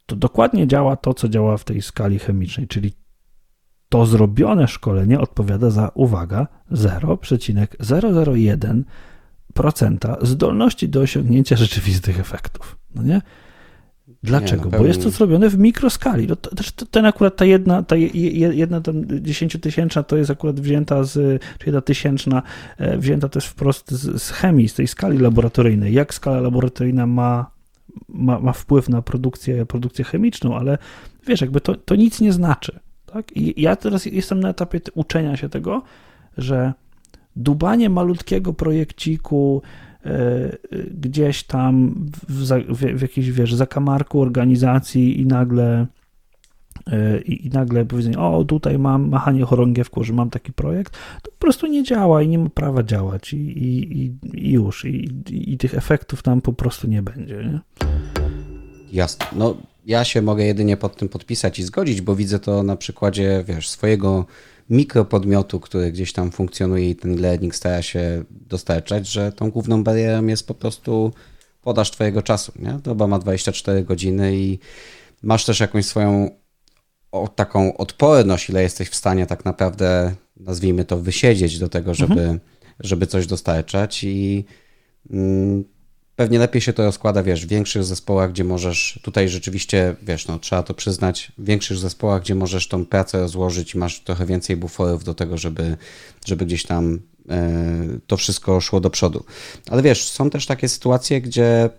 [0.06, 2.92] To dokładnie działa to, co działa w tej skali chemicznej, czyli
[3.88, 8.84] to zrobione szkolenie odpowiada za, uwaga, 0,001%
[10.22, 12.78] zdolności do osiągnięcia rzeczywistych efektów.
[12.94, 13.20] No nie?
[14.24, 14.70] Dlaczego?
[14.70, 16.26] Nie, Bo jest to zrobione w mikroskali.
[16.26, 21.04] No to, to, ten akurat ta jedna, ta jedna tam dziesięciotysięczna to jest akurat wzięta
[21.04, 22.42] z, czy jedna tysięczna,
[22.78, 25.94] e, wzięta też wprost z, z chemii, z tej skali laboratoryjnej.
[25.94, 27.50] Jak skala laboratoryjna ma,
[28.08, 30.78] ma, ma wpływ na produkcję, produkcję chemiczną, ale
[31.26, 32.80] wiesz, jakby to, to nic nie znaczy.
[33.06, 33.36] Tak?
[33.36, 35.82] I ja teraz jestem na etapie uczenia się tego,
[36.38, 36.72] że
[37.36, 39.62] dubanie malutkiego projekciku,
[41.00, 41.94] gdzieś tam
[42.28, 45.86] w, w, w jakiejś, wiesz, zakamarku organizacji i nagle
[46.86, 50.92] e, i, i nagle powiedzenie, o tutaj mam machanie chorągiewką, że mam taki projekt,
[51.22, 54.84] to po prostu nie działa i nie ma prawa działać i, i, i już.
[54.84, 57.36] I, I, tych efektów tam po prostu nie będzie.
[57.36, 57.60] Nie?
[58.92, 59.26] Jasne.
[59.32, 63.44] No ja się mogę jedynie pod tym podpisać i zgodzić, bo widzę to na przykładzie,
[63.46, 64.26] wiesz, swojego
[64.70, 70.26] mikropodmiotu, który gdzieś tam funkcjonuje i ten learning stara się dostarczać, że tą główną barierą
[70.26, 71.12] jest po prostu
[71.62, 72.52] podaż twojego czasu.
[72.56, 72.72] Nie?
[72.72, 74.58] Doba ma 24 godziny i
[75.22, 76.30] masz też jakąś swoją
[77.12, 82.20] o, taką odporność, ile jesteś w stanie tak naprawdę, nazwijmy to, wysiedzieć do tego, żeby,
[82.20, 82.40] mhm.
[82.80, 84.44] żeby coś dostarczać i
[85.10, 85.64] mm,
[86.16, 90.38] pewnie lepiej się to rozkłada, wiesz, w większych zespołach, gdzie możesz, tutaj rzeczywiście, wiesz, no
[90.38, 94.56] trzeba to przyznać, w większych zespołach, gdzie możesz tą pracę rozłożyć i masz trochę więcej
[94.56, 95.76] buforów do tego, żeby,
[96.26, 97.00] żeby gdzieś tam
[97.30, 97.58] e,
[98.06, 99.24] to wszystko szło do przodu.
[99.70, 101.70] Ale wiesz, są też takie sytuacje, gdzie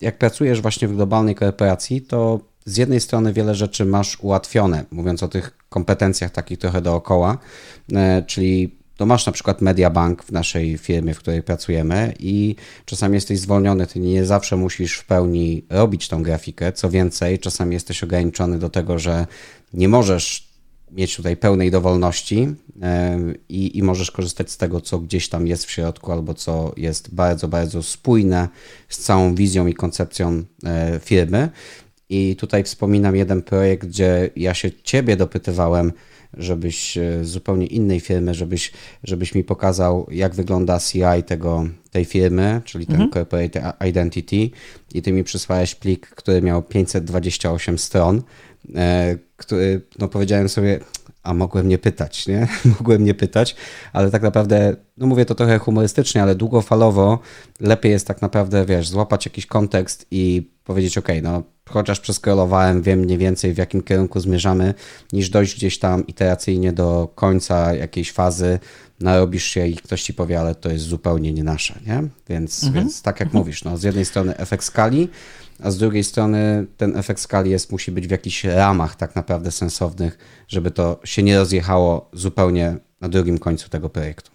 [0.00, 5.22] jak pracujesz właśnie w globalnej korporacji, to z jednej strony wiele rzeczy masz ułatwione, mówiąc
[5.22, 7.38] o tych kompetencjach takich trochę dookoła,
[7.92, 13.14] e, czyli to masz na przykład MediaBank w naszej firmie, w której pracujemy i czasami
[13.14, 16.72] jesteś zwolniony, ty nie zawsze musisz w pełni robić tą grafikę.
[16.72, 19.26] Co więcej, czasami jesteś ograniczony do tego, że
[19.72, 20.52] nie możesz
[20.90, 22.48] mieć tutaj pełnej dowolności
[23.48, 27.14] i, i możesz korzystać z tego, co gdzieś tam jest w środku, albo co jest
[27.14, 28.48] bardzo, bardzo spójne
[28.88, 31.48] z całą wizją i koncepcją e, firmy.
[32.08, 35.92] I tutaj wspominam jeden projekt, gdzie ja się ciebie dopytywałem,
[36.36, 38.72] żebyś e, z zupełnie innej firmy, żebyś,
[39.04, 43.10] żebyś mi pokazał, jak wygląda CI tego, tej firmy, czyli ten mhm.
[43.10, 44.50] Corporate Identity
[44.94, 48.22] i ty mi przysłałeś plik, który miał 528 stron,
[48.74, 50.80] e, który, no powiedziałem sobie,
[51.22, 52.48] a mogłem nie pytać, nie?
[52.78, 53.56] mogłem nie pytać,
[53.92, 57.18] ale tak naprawdę, no mówię to trochę humorystycznie, ale długofalowo
[57.60, 62.98] lepiej jest tak naprawdę, wiesz, złapać jakiś kontekst i powiedzieć, ok, no chociaż przeskrolowałem, wiem
[62.98, 64.74] mniej więcej w jakim kierunku zmierzamy,
[65.12, 68.58] niż dojść gdzieś tam iteracyjnie do końca jakiejś fazy,
[69.00, 72.02] narobisz się i ktoś ci powie, ale to jest zupełnie nie nasze, nie?
[72.28, 72.84] Więc, mhm.
[72.84, 73.40] więc tak jak mhm.
[73.40, 75.08] mówisz, no, z jednej strony efekt skali,
[75.62, 79.50] a z drugiej strony ten efekt skali jest, musi być w jakichś ramach tak naprawdę
[79.50, 84.30] sensownych, żeby to się nie rozjechało zupełnie na drugim końcu tego projektu.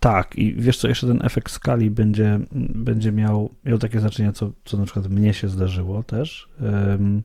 [0.00, 2.40] Tak, i wiesz co, jeszcze ten efekt skali będzie,
[2.74, 7.22] będzie miał, miał takie znaczenie, co, co na przykład mnie się zdarzyło też, um,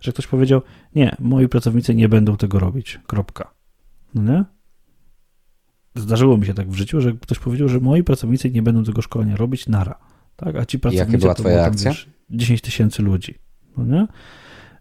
[0.00, 0.62] że ktoś powiedział,
[0.94, 3.50] nie, moi pracownicy nie będą tego robić, kropka.
[4.14, 4.44] No nie?
[5.94, 9.02] Zdarzyło mi się tak w życiu, że ktoś powiedział, że moi pracownicy nie będą tego
[9.02, 10.09] szkolenia robić, nara.
[10.40, 10.56] Tak?
[10.56, 11.92] A ci pracownicy Jakie była twoja reakcja?
[12.30, 13.34] 10 tysięcy ludzi.
[13.76, 14.06] No nie?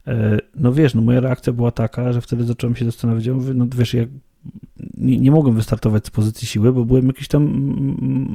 [0.08, 3.54] E, no wiesz, no moja reakcja była taka, że wtedy zacząłem się zastanawiać, ja mówię,
[3.54, 4.10] no wiesz, jak
[4.98, 7.44] nie, nie mogłem wystartować z pozycji siły, bo byłem jakiś tam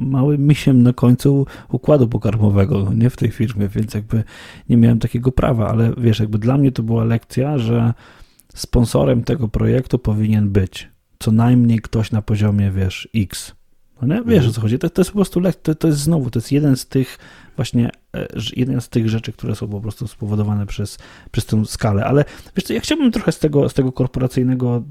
[0.09, 4.23] małym misiem na końcu układu pokarmowego, nie w tej firmie, więc jakby
[4.69, 7.93] nie miałem takiego prawa, ale wiesz, jakby dla mnie to była lekcja, że
[8.55, 13.55] sponsorem tego projektu powinien być co najmniej ktoś na poziomie, wiesz, X.
[14.01, 14.21] No nie?
[14.25, 16.51] Wiesz o co chodzi, to, to jest po prostu, to, to jest znowu, to jest
[16.51, 17.17] jeden z tych
[17.55, 20.97] właśnie, e, jeden z tych rzeczy, które są po prostu spowodowane przez,
[21.31, 22.25] przez tę skalę, ale
[22.55, 24.83] wiesz co, ja chciałbym trochę z tego, z tego korporacyjnego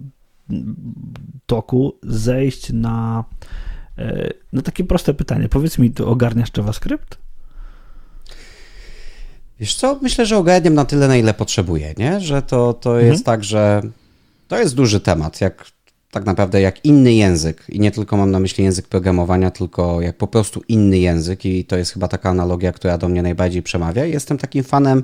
[1.46, 3.24] toku zejść na,
[3.98, 5.48] e, na takie proste pytanie.
[5.48, 7.18] Powiedz mi, ty ogarniasz JavaScript?
[9.60, 12.20] Wiesz co, myślę, że ogarniam na tyle, na ile potrzebuję, nie?
[12.20, 13.12] Że to, to mhm.
[13.12, 13.82] jest tak, że
[14.48, 15.66] to jest duży temat, jak
[16.14, 20.16] tak naprawdę jak inny język i nie tylko mam na myśli język programowania, tylko jak
[20.16, 24.04] po prostu inny język i to jest chyba taka analogia, która do mnie najbardziej przemawia.
[24.04, 25.02] Jestem takim fanem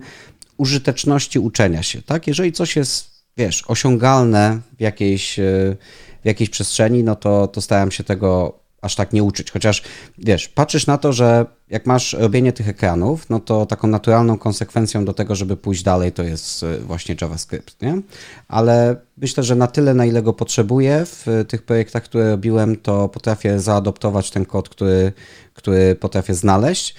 [0.56, 2.26] użyteczności uczenia się, tak?
[2.26, 5.76] Jeżeli coś jest wiesz, osiągalne w jakiejś, e,
[6.22, 9.50] w jakiejś przestrzeni, no to, to starałem się tego aż tak nie uczyć.
[9.50, 9.82] Chociaż
[10.18, 15.04] wiesz, patrzysz na to, że jak masz robienie tych ekranów, no to taką naturalną konsekwencją
[15.04, 18.00] do tego, żeby pójść dalej, to jest e, właśnie JavaScript, nie?
[18.48, 23.08] Ale myślę, że na tyle, na ile go potrzebuję w tych projektach, które robiłem, to
[23.08, 25.12] potrafię zaadoptować ten kod, który,
[25.54, 26.94] który potrafię znaleźć.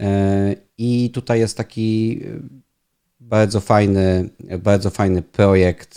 [0.00, 2.20] E, I tutaj jest taki
[3.20, 5.96] bardzo fajny, bardzo fajny projekt.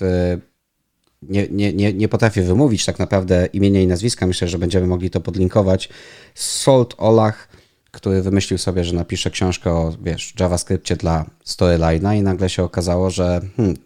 [1.24, 4.88] E, nie, nie, nie, nie potrafię wymówić tak naprawdę imienia i nazwiska, myślę, że będziemy
[4.88, 5.90] mogli to podlinkować.
[6.36, 7.48] Salt Olach,
[7.92, 13.10] który wymyślił sobie, że napisze książkę o, wiesz, JavaScriptie dla storyline'a i nagle się okazało,
[13.10, 13.78] że hmm,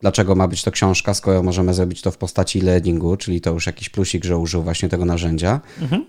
[0.00, 3.66] dlaczego ma być to książka, skoro możemy zrobić to w postaci learningu, czyli to już
[3.66, 5.60] jakiś plusik, że użył właśnie tego narzędzia.
[5.80, 6.04] Mhm.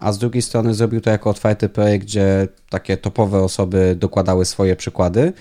[0.00, 4.76] A z drugiej strony zrobił to jako otwarty projekt, gdzie takie topowe osoby dokładały swoje
[4.76, 5.32] przykłady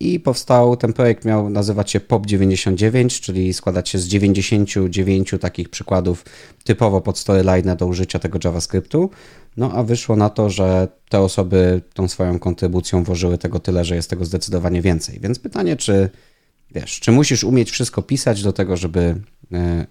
[0.00, 6.24] i powstał, ten projekt miał nazywać się POP99, czyli składać się z 99 takich przykładów
[6.64, 9.10] typowo pod storyline do użycia tego JavaScriptu.
[9.56, 13.94] No a wyszło na to, że te osoby tą swoją kontrybucją włożyły tego tyle, że
[13.96, 15.20] jest tego zdecydowanie więcej.
[15.20, 16.10] Więc pytanie, czy
[16.74, 19.14] wiesz, czy musisz umieć wszystko pisać do tego, żeby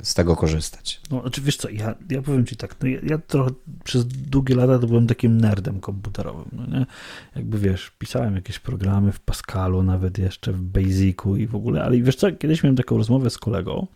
[0.04, 1.02] z tego korzystać?
[1.12, 3.52] No, znaczy wiesz co, ja, ja powiem ci tak, no ja, ja trochę
[3.84, 6.86] przez długie lata to byłem takim nerdem komputerowym, no nie?
[7.36, 12.02] Jakby wiesz, pisałem jakieś programy w Pascalu, nawet jeszcze w Basicu i w ogóle, ale
[12.02, 13.88] wiesz co, kiedyś miałem taką rozmowę z kolegą,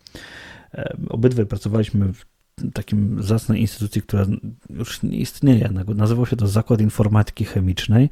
[1.08, 2.26] obydwaj pracowaliśmy w
[2.74, 4.26] takim zacnej instytucji, która
[4.70, 5.70] już nie istnieje.
[5.94, 8.10] Nazywał się to Zakład Informatyki Chemicznej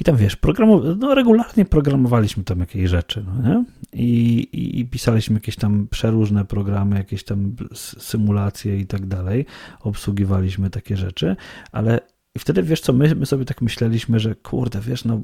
[0.00, 3.64] i tam wiesz, programu- no, regularnie programowaliśmy tam jakieś rzeczy, no nie?
[3.92, 7.56] I, i, I, pisaliśmy jakieś tam przeróżne programy, jakieś tam
[7.98, 9.46] symulacje i tak dalej.
[9.80, 11.36] Obsługiwaliśmy takie rzeczy,
[11.72, 12.00] ale
[12.38, 15.20] wtedy wiesz co, my, my sobie tak myśleliśmy, że kurde, wiesz, no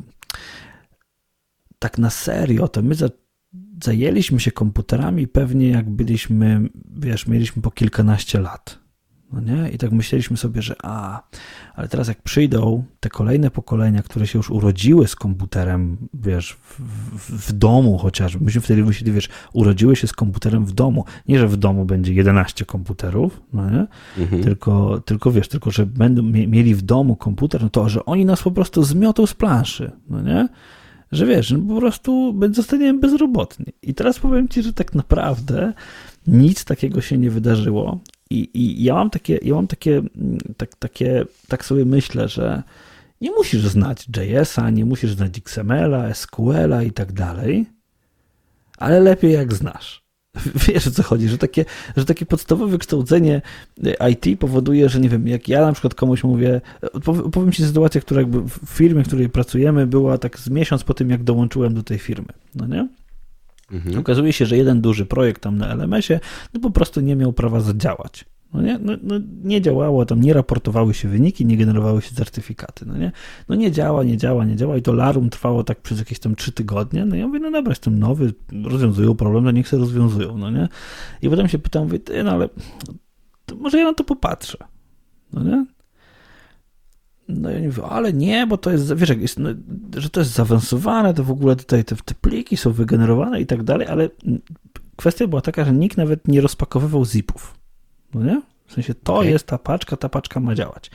[1.78, 3.08] tak na serio, to my za
[3.84, 8.82] zajęliśmy się komputerami pewnie jak byliśmy, wiesz, mieliśmy po kilkanaście lat.
[9.32, 9.70] No nie?
[9.70, 11.22] I tak myśleliśmy sobie, że a,
[11.74, 16.80] ale teraz jak przyjdą te kolejne pokolenia, które się już urodziły z komputerem, wiesz, w,
[17.18, 21.04] w, w domu chociażby, myśmy wtedy myśleli, wiesz, urodziły się z komputerem w domu.
[21.28, 23.86] Nie, że w domu będzie 11 komputerów, no nie?
[24.18, 24.42] Mhm.
[24.42, 28.42] Tylko, tylko wiesz, tylko, że będą mieli w domu komputer, no to, że oni nas
[28.42, 30.48] po prostu zmiotą z planszy, no nie?
[31.12, 33.66] Że wiesz, no po prostu zostaniemy bezrobotni.
[33.82, 35.72] I teraz powiem ci, że tak naprawdę
[36.26, 38.00] nic takiego się nie wydarzyło.
[38.30, 40.02] I, i ja mam takie, ja mam takie,
[40.56, 42.62] tak, takie, tak sobie myślę, że
[43.20, 47.66] nie musisz znać JS-a, nie musisz znać XML-a, SQL-a i tak dalej,
[48.78, 50.01] ale lepiej jak znasz.
[50.68, 51.64] Wiesz o co chodzi, że takie,
[51.96, 53.42] że takie podstawowe kształcenie
[54.10, 56.60] IT powoduje, że nie wiem, jak ja na przykład komuś mówię,
[57.32, 60.94] powiem Ci sytuację, która jakby w firmie, w której pracujemy, była tak z miesiąc po
[60.94, 62.88] tym, jak dołączyłem do tej firmy, no nie?
[63.72, 63.98] Mhm.
[63.98, 66.20] Okazuje się, że jeden duży projekt tam na LMS-ie
[66.54, 68.24] no po prostu nie miał prawa zadziałać.
[68.54, 72.86] No nie, no, no nie działało, tam nie raportowały się wyniki, nie generowały się certyfikaty,
[72.86, 73.12] no nie?
[73.48, 76.36] No nie działa, nie działa, nie działa i to larum trwało tak przez jakieś tam
[76.36, 78.34] trzy tygodnie, no ja mówię, no dobra, jestem nowy,
[78.64, 80.68] rozwiązują problem, no niech się rozwiązują, no nie?
[81.22, 82.48] I potem się pytam, mówię, ty, no ale
[83.58, 84.58] może ja na to popatrzę,
[85.32, 85.66] no nie?
[87.28, 89.50] No i mówię, ale nie, bo to jest, wiesz, jest, no,
[89.96, 93.62] że to jest zaawansowane, to w ogóle tutaj te, te pliki są wygenerowane i tak
[93.62, 94.08] dalej, ale
[94.96, 97.61] kwestia była taka, że nikt nawet nie rozpakowywał zipów.
[98.14, 98.42] No nie?
[98.66, 99.30] W sensie to okay.
[99.30, 100.90] jest ta paczka, ta paczka ma działać.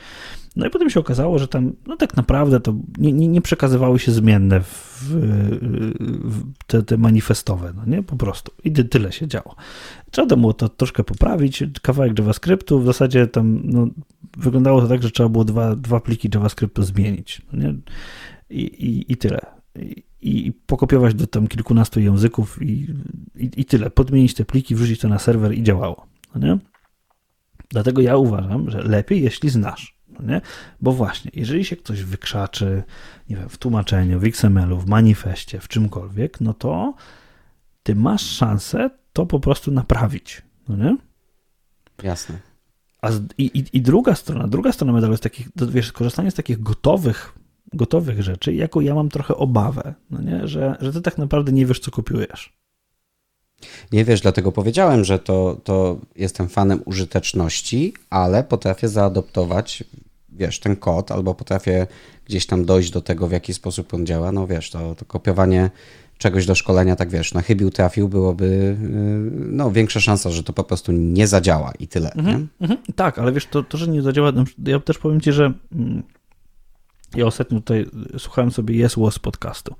[0.56, 3.98] No i potem się okazało, że tam no tak naprawdę to nie, nie, nie przekazywały
[3.98, 5.04] się zmienne w,
[6.24, 8.02] w te, te, manifestowe, no nie?
[8.02, 8.52] Po prostu.
[8.64, 9.56] I tyle się działo.
[10.10, 13.86] Trzeba było to troszkę poprawić, kawałek JavaScriptu, w zasadzie tam no,
[14.36, 17.74] wyglądało to tak, że trzeba było dwa, dwa pliki JavaScriptu zmienić, no nie?
[18.50, 19.40] I, i, i tyle.
[19.76, 22.94] I, i pokopiować do tam kilkunastu języków i,
[23.36, 23.90] i, i tyle.
[23.90, 26.58] Podmienić te pliki, wrzucić to na serwer i działało, no nie?
[27.70, 29.98] Dlatego ja uważam, że lepiej, jeśli znasz.
[30.08, 30.40] No nie?
[30.80, 32.82] Bo właśnie, jeżeli się ktoś wykrzaczy,
[33.28, 36.94] nie wiem, w tłumaczeniu, w XML-u, w manifestie, w czymkolwiek, no to
[37.82, 40.42] ty masz szansę to po prostu naprawić.
[40.68, 40.96] No nie?
[42.02, 42.38] Jasne.
[43.02, 46.62] A z, i, i, druga strona, druga strona medalu jest takich, wiesz, korzystanie z takich
[46.62, 47.38] gotowych,
[47.72, 50.48] gotowych rzeczy, jako ja mam trochę obawę, no nie?
[50.48, 52.57] Że, że ty tak naprawdę nie wiesz, co kopiujesz.
[53.92, 59.84] Nie wiesz, dlatego powiedziałem, że to, to jestem fanem użyteczności, ale potrafię zaadoptować,
[60.32, 61.86] wiesz, ten kod, albo potrafię
[62.26, 64.32] gdzieś tam dojść do tego, w jaki sposób on działa.
[64.32, 65.70] No wiesz, to, to kopiowanie
[66.18, 68.76] czegoś do szkolenia, tak wiesz, na chybił trafił, byłoby y,
[69.30, 72.12] no, większa szansa, że to po prostu nie zadziała i tyle.
[72.12, 74.32] Mhm, mhm, tak, ale wiesz, to, to, że nie zadziała,
[74.64, 76.02] ja też powiem ci, że mm,
[77.16, 77.86] ja ostatnio tutaj
[78.18, 79.74] słuchałem sobie Yes Was podcastu.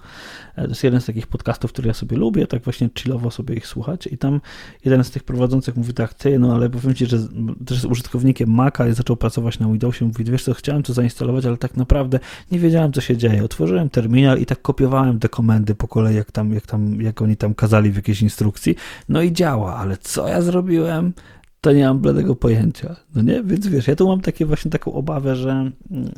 [0.56, 3.54] E, to jest jeden z takich podcastów, który ja sobie lubię, tak właśnie chillowo sobie
[3.54, 4.40] ich słuchać i tam
[4.84, 7.18] jeden z tych prowadzących mówi tak, ty, no ale powiem ci, że
[7.66, 11.46] też jest użytkownikiem Maca i zaczął pracować na Windowsie, mówi, wiesz co, chciałem to zainstalować,
[11.46, 12.20] ale tak naprawdę
[12.52, 13.44] nie wiedziałem, co się dzieje.
[13.44, 17.36] Otworzyłem terminal i tak kopiowałem te komendy po kolei, jak tam, jak tam, jak oni
[17.36, 18.74] tam kazali w jakiejś instrukcji,
[19.08, 21.12] no i działa, ale co ja zrobiłem?
[21.60, 22.96] To nie mam bladego pojęcia.
[23.14, 23.42] No nie?
[23.42, 25.70] Więc wiesz, ja tu mam takie właśnie taką obawę, że,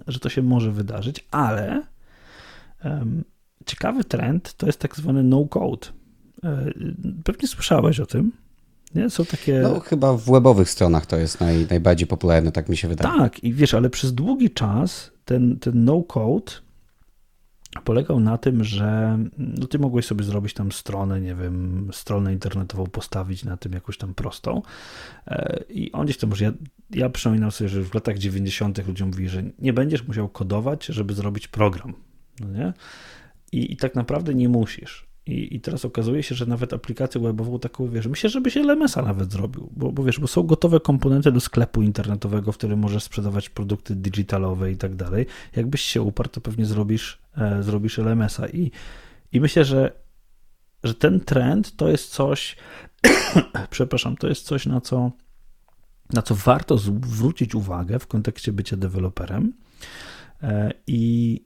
[0.07, 1.83] że to się może wydarzyć, ale
[2.85, 3.25] um,
[3.67, 5.87] ciekawy trend to jest tak zwany no-code.
[6.45, 6.67] E,
[7.25, 8.33] pewnie słyszałeś o tym.
[8.95, 9.11] Nie?
[9.11, 9.61] Są takie...
[9.63, 13.19] No chyba w webowych stronach to jest naj, najbardziej popularne, tak mi się wydaje.
[13.19, 16.53] Tak, i wiesz, ale przez długi czas ten, ten no-code
[17.85, 22.87] polegał na tym, że no ty mogłeś sobie zrobić tam stronę, nie wiem, stronę internetową
[22.87, 24.63] postawić na tym jakąś tam prostą
[25.27, 26.53] e, i on gdzieś tam, może ja,
[26.91, 28.87] ja przypominam sobie, że w latach 90.
[28.87, 31.95] ludziom mówi, że nie będziesz musiał kodować, żeby zrobić program,
[32.41, 32.73] no nie?
[33.53, 35.10] I, i tak naprawdę nie musisz.
[35.27, 39.03] I, I, teraz okazuje się, że nawet aplikację webową taką, wiesz, myślę, żeby się LMS-a
[39.03, 43.03] nawet zrobił, bo, bo wiesz, bo są gotowe komponenty do sklepu internetowego, w którym możesz
[43.03, 45.27] sprzedawać produkty digitalowe i tak dalej.
[45.57, 48.71] Jakbyś się uparł, to pewnie zrobisz, e, zrobisz LMS-a i,
[49.33, 49.93] i myślę, że,
[50.85, 52.57] że ten trend to jest coś,
[53.71, 55.11] przepraszam, to jest coś, na co,
[56.13, 59.53] na co warto zwrócić uwagę w kontekście bycia deweloperem
[60.43, 61.45] e, i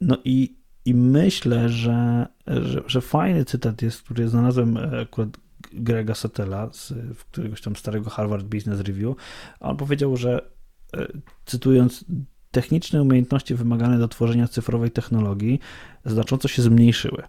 [0.00, 0.55] no i
[0.86, 5.28] i myślę, że, że, że, fajny cytat jest, który znalazłem e, akurat
[5.72, 6.92] Grega Satella z
[7.30, 9.16] któregoś tam starego Harvard Business Review.
[9.60, 10.50] On powiedział, że
[10.96, 11.06] e,
[11.44, 12.04] cytując,
[12.50, 15.60] techniczne umiejętności wymagane do tworzenia cyfrowej technologii
[16.04, 17.22] znacząco się zmniejszyły.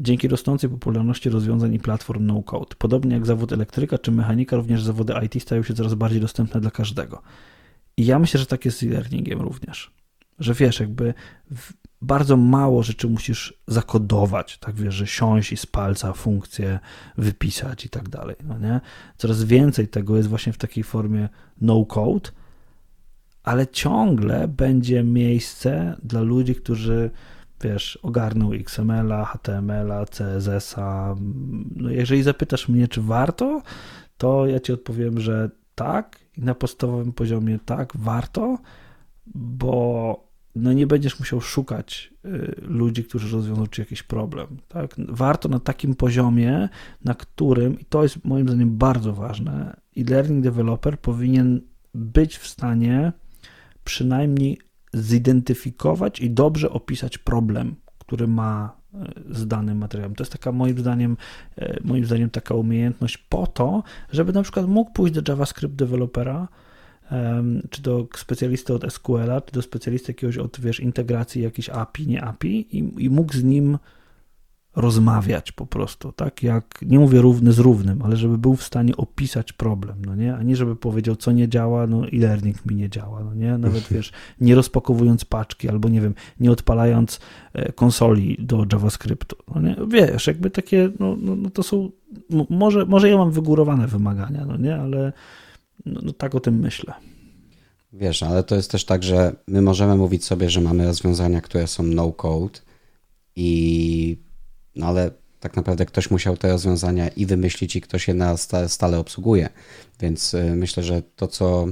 [0.00, 2.76] Dzięki rosnącej popularności rozwiązań i platform no-code.
[2.78, 6.70] Podobnie jak zawód elektryka czy mechanika, również zawody IT stają się coraz bardziej dostępne dla
[6.70, 7.22] każdego.
[7.96, 9.90] I ja myślę, że tak jest z e-learningiem również.
[10.38, 11.14] Że wiesz, jakby
[12.02, 16.78] bardzo mało rzeczy musisz zakodować, tak wiesz, że siąść i z palca funkcję
[17.18, 18.80] wypisać i tak dalej, no nie?
[19.16, 21.28] Coraz więcej tego jest właśnie w takiej formie
[21.60, 22.30] no-code,
[23.42, 27.10] ale ciągle będzie miejsce dla ludzi, którzy
[27.62, 31.14] wiesz, ogarnął XML-a, HTML-a, CSS-a.
[31.76, 33.62] No jeżeli zapytasz mnie, czy warto,
[34.18, 38.58] to ja ci odpowiem, że tak i na podstawowym poziomie tak, warto,
[39.34, 40.25] bo
[40.56, 44.46] no nie będziesz musiał szukać y, ludzi, którzy rozwiążą ci jakiś problem.
[44.68, 44.94] Tak?
[44.98, 46.68] Warto na takim poziomie,
[47.04, 51.60] na którym, i to jest moim zdaniem bardzo ważne, e-learning developer powinien
[51.94, 53.12] być w stanie
[53.84, 54.58] przynajmniej
[54.94, 60.14] zidentyfikować i dobrze opisać problem, który ma y, z danym materiałem.
[60.14, 61.16] To jest taka moim zdaniem,
[61.58, 63.82] y, moim zdaniem taka umiejętność po to,
[64.12, 66.48] żeby na przykład mógł pójść do JavaScript dewelopera,
[67.70, 72.24] czy do specjalisty od SQL-a, czy do specjalisty jakiegoś od, wiesz, integracji jakiejś API, nie
[72.24, 73.78] API i, i mógł z nim
[74.76, 76.42] rozmawiać po prostu, tak?
[76.42, 80.34] Jak, nie mówię równy z równym, ale żeby był w stanie opisać problem, no nie?
[80.34, 83.58] A nie żeby powiedział, co nie działa, no i learning mi nie działa, no nie?
[83.58, 87.20] Nawet, wiesz, nie rozpakowując paczki albo, nie wiem, nie odpalając
[87.52, 89.76] e, konsoli do JavaScriptu, no nie?
[89.88, 91.90] Wiesz, jakby takie, no, no, no to są,
[92.50, 94.76] może, może ja mam wygórowane wymagania, no nie?
[94.76, 95.12] Ale
[95.86, 96.94] no, no tak o tym myślę.
[97.92, 101.66] Wiesz, ale to jest też tak, że my możemy mówić sobie, że mamy rozwiązania, które
[101.66, 102.60] są no-code
[103.36, 104.18] i
[104.76, 105.10] no ale
[105.40, 108.36] tak naprawdę ktoś musiał te rozwiązania i wymyślić i ktoś je na
[108.68, 109.48] stale obsługuje.
[110.00, 111.66] Więc y, myślę, że to, co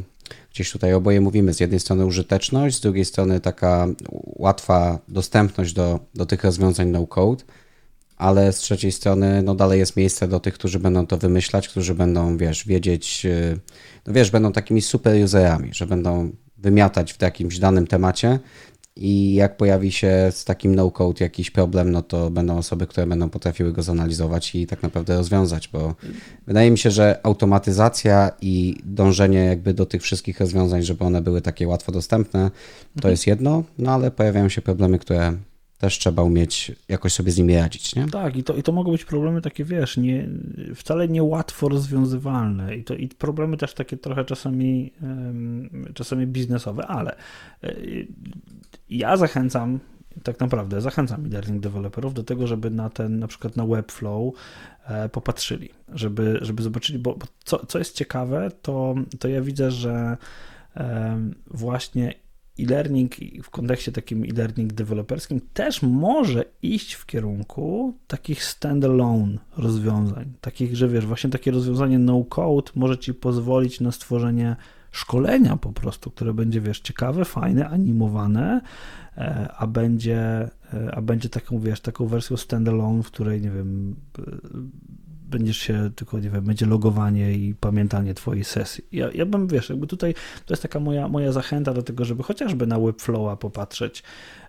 [0.53, 3.87] gdzieś tutaj oboje mówimy, z jednej strony użyteczność, z drugiej strony taka
[4.37, 7.45] łatwa dostępność do, do tych rozwiązań no-code,
[8.17, 11.95] ale z trzeciej strony no dalej jest miejsce do tych, którzy będą to wymyślać, którzy
[11.95, 13.59] będą, wiesz, wiedzieć, y,
[14.07, 18.39] no wiesz, będą takimi super userami, że będą wymiatać w jakimś danym temacie
[18.97, 23.31] i jak pojawi się z takim no-code jakiś problem, no to będą osoby, które będą
[23.31, 25.95] potrafiły go zanalizować i tak naprawdę rozwiązać, bo
[26.47, 31.41] wydaje mi się, że automatyzacja i dążenie jakby do tych wszystkich rozwiązań, żeby one były
[31.41, 33.11] takie łatwo dostępne, to mhm.
[33.11, 35.33] jest jedno, no ale pojawiają się problemy, które
[35.79, 38.07] też trzeba umieć jakoś sobie z nimi radzić, nie?
[38.07, 40.29] Tak, i to, i to mogą być problemy takie, wiesz, nie,
[40.75, 44.93] wcale niełatwo rozwiązywalne i to i problemy też takie trochę czasami,
[45.95, 47.17] czasami biznesowe, ale
[47.63, 47.75] e,
[48.91, 49.81] ja zachęcam,
[50.23, 54.35] tak naprawdę zachęcam e-learning deweloperów do tego, żeby na ten, na przykład na Webflow
[54.87, 60.17] e, popatrzyli, żeby, żeby zobaczyli, bo, co, co jest ciekawe, to, to ja widzę, że
[61.47, 62.15] właśnie
[62.59, 70.33] e-learning w kontekście takim e-learning deweloperskim też może iść w kierunku takich standalone rozwiązań.
[70.41, 74.57] Takich, że wiesz, właśnie takie rozwiązanie no-code może ci pozwolić na stworzenie
[74.91, 78.61] szkolenia po prostu, które będzie, wiesz, ciekawe, fajne, animowane,
[79.17, 80.19] e, a będzie,
[80.75, 83.97] e, a będzie taką, wiesz, taką wersją standalone, w której, nie wiem,
[85.39, 88.85] będziesz się tylko, nie wiem, będzie logowanie i pamiętanie twojej sesji.
[88.93, 90.15] Ja, ja bym, wiesz, jakby tutaj
[90.47, 94.03] to jest taka moja, moja zachęta do tego, żeby chociażby na Webflowa popatrzeć,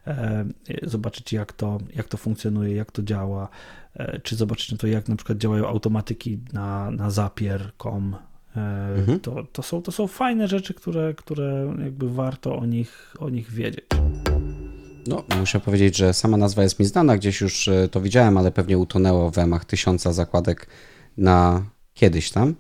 [0.08, 0.46] e,
[0.84, 3.50] zobaczyć jak to, jak to funkcjonuje, jak to działa,
[3.94, 8.16] e, czy zobaczyć na to, jak na przykład działają automatyki na, na zapier.com.
[8.56, 8.60] E,
[8.96, 9.20] mhm.
[9.20, 13.52] to, to, są, to są fajne rzeczy, które, które jakby warto o nich, o nich
[13.52, 13.86] wiedzieć.
[15.08, 18.52] No, muszę powiedzieć, że sama nazwa jest mi znana, gdzieś już e, to widziałem, ale
[18.52, 20.68] pewnie utonęło w ramach tysiąca zakładek
[21.18, 22.56] na kiedyś tam,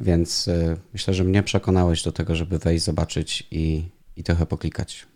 [0.00, 3.84] więc y, myślę, że mnie przekonałeś do tego, żeby wejść, zobaczyć i,
[4.16, 5.06] i trochę poklikać.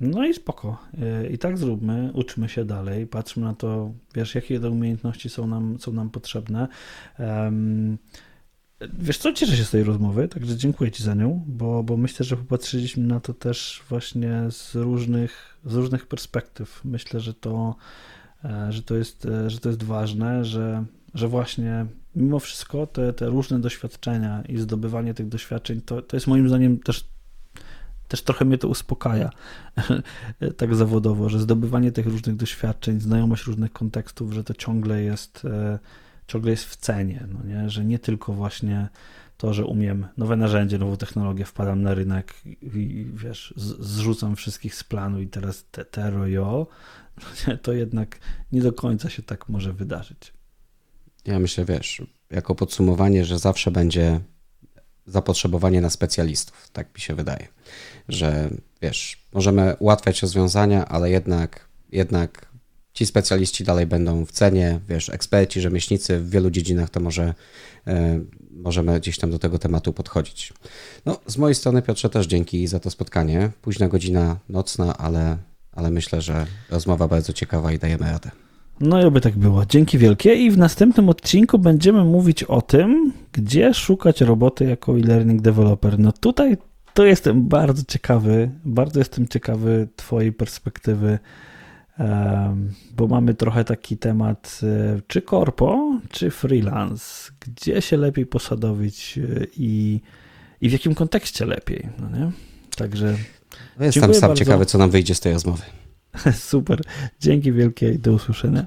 [0.00, 0.78] No i spoko.
[1.24, 5.46] Y, I tak zróbmy, uczmy się dalej, patrzmy na to, wiesz, jakie te umiejętności są
[5.46, 6.68] nam, są nam potrzebne.
[7.18, 7.98] Um,
[8.80, 12.26] wiesz co, cieszę się z tej rozmowy, także dziękuję Ci za nią, bo, bo myślę,
[12.26, 16.80] że popatrzyliśmy na to też właśnie z różnych, z różnych perspektyw.
[16.84, 17.76] Myślę, że to,
[18.44, 20.84] e, że to, jest, e, że to jest ważne, że,
[21.14, 21.86] że właśnie
[22.16, 26.78] mimo wszystko te, te różne doświadczenia i zdobywanie tych doświadczeń, to, to jest moim zdaniem
[26.78, 27.14] też
[28.08, 29.30] też trochę mnie to uspokaja
[30.56, 35.78] tak zawodowo, że zdobywanie tych różnych doświadczeń, znajomość różnych kontekstów, że to ciągle jest, e,
[36.26, 37.70] ciągle jest w cenie, no nie?
[37.70, 38.88] że nie tylko właśnie
[39.36, 44.84] to, że umiem nowe narzędzie, nową technologię, wpadam na rynek i wiesz, zrzucam wszystkich z
[44.84, 46.66] planu i teraz te, tero jo,
[47.48, 48.18] no to jednak
[48.52, 50.32] nie do końca się tak może wydarzyć.
[51.24, 54.20] Ja myślę, wiesz, jako podsumowanie, że zawsze będzie
[55.06, 57.48] zapotrzebowanie na specjalistów, tak mi się wydaje
[58.08, 58.50] że
[58.82, 62.46] wiesz, możemy ułatwiać rozwiązania, ale jednak, jednak
[62.94, 67.34] ci specjaliści dalej będą w cenie, wiesz, eksperci, rzemieślnicy w wielu dziedzinach to może
[67.86, 70.52] e, możemy gdzieś tam do tego tematu podchodzić.
[71.06, 73.50] No, z mojej strony Piotrze też dzięki za to spotkanie.
[73.62, 75.36] Późna godzina nocna, ale,
[75.72, 78.30] ale myślę, że rozmowa bardzo ciekawa i dajemy radę.
[78.80, 79.66] No i oby tak było.
[79.66, 85.42] Dzięki wielkie i w następnym odcinku będziemy mówić o tym, gdzie szukać roboty jako e-learning
[85.42, 85.98] developer.
[85.98, 86.56] No tutaj
[86.94, 91.18] to jestem bardzo ciekawy, bardzo jestem ciekawy Twojej perspektywy,
[92.96, 99.46] bo mamy trochę taki temat, e, czy korpo, czy freelance, gdzie się lepiej posadowić e,
[99.56, 100.00] i,
[100.60, 102.30] i w jakim kontekście lepiej, no nie?
[102.76, 103.16] Także.
[103.78, 104.44] No jestem sam bardzo.
[104.44, 105.62] ciekawy, co nam wyjdzie z tej rozmowy.
[106.32, 106.82] Super.
[107.20, 108.64] Dzięki wielkie i do usłyszenia.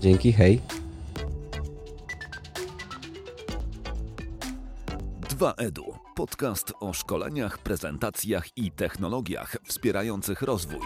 [0.00, 0.60] Dzięki, hej.
[5.38, 10.80] 2EDU Podcast o szkoleniach, prezentacjach i technologiach wspierających rozwój.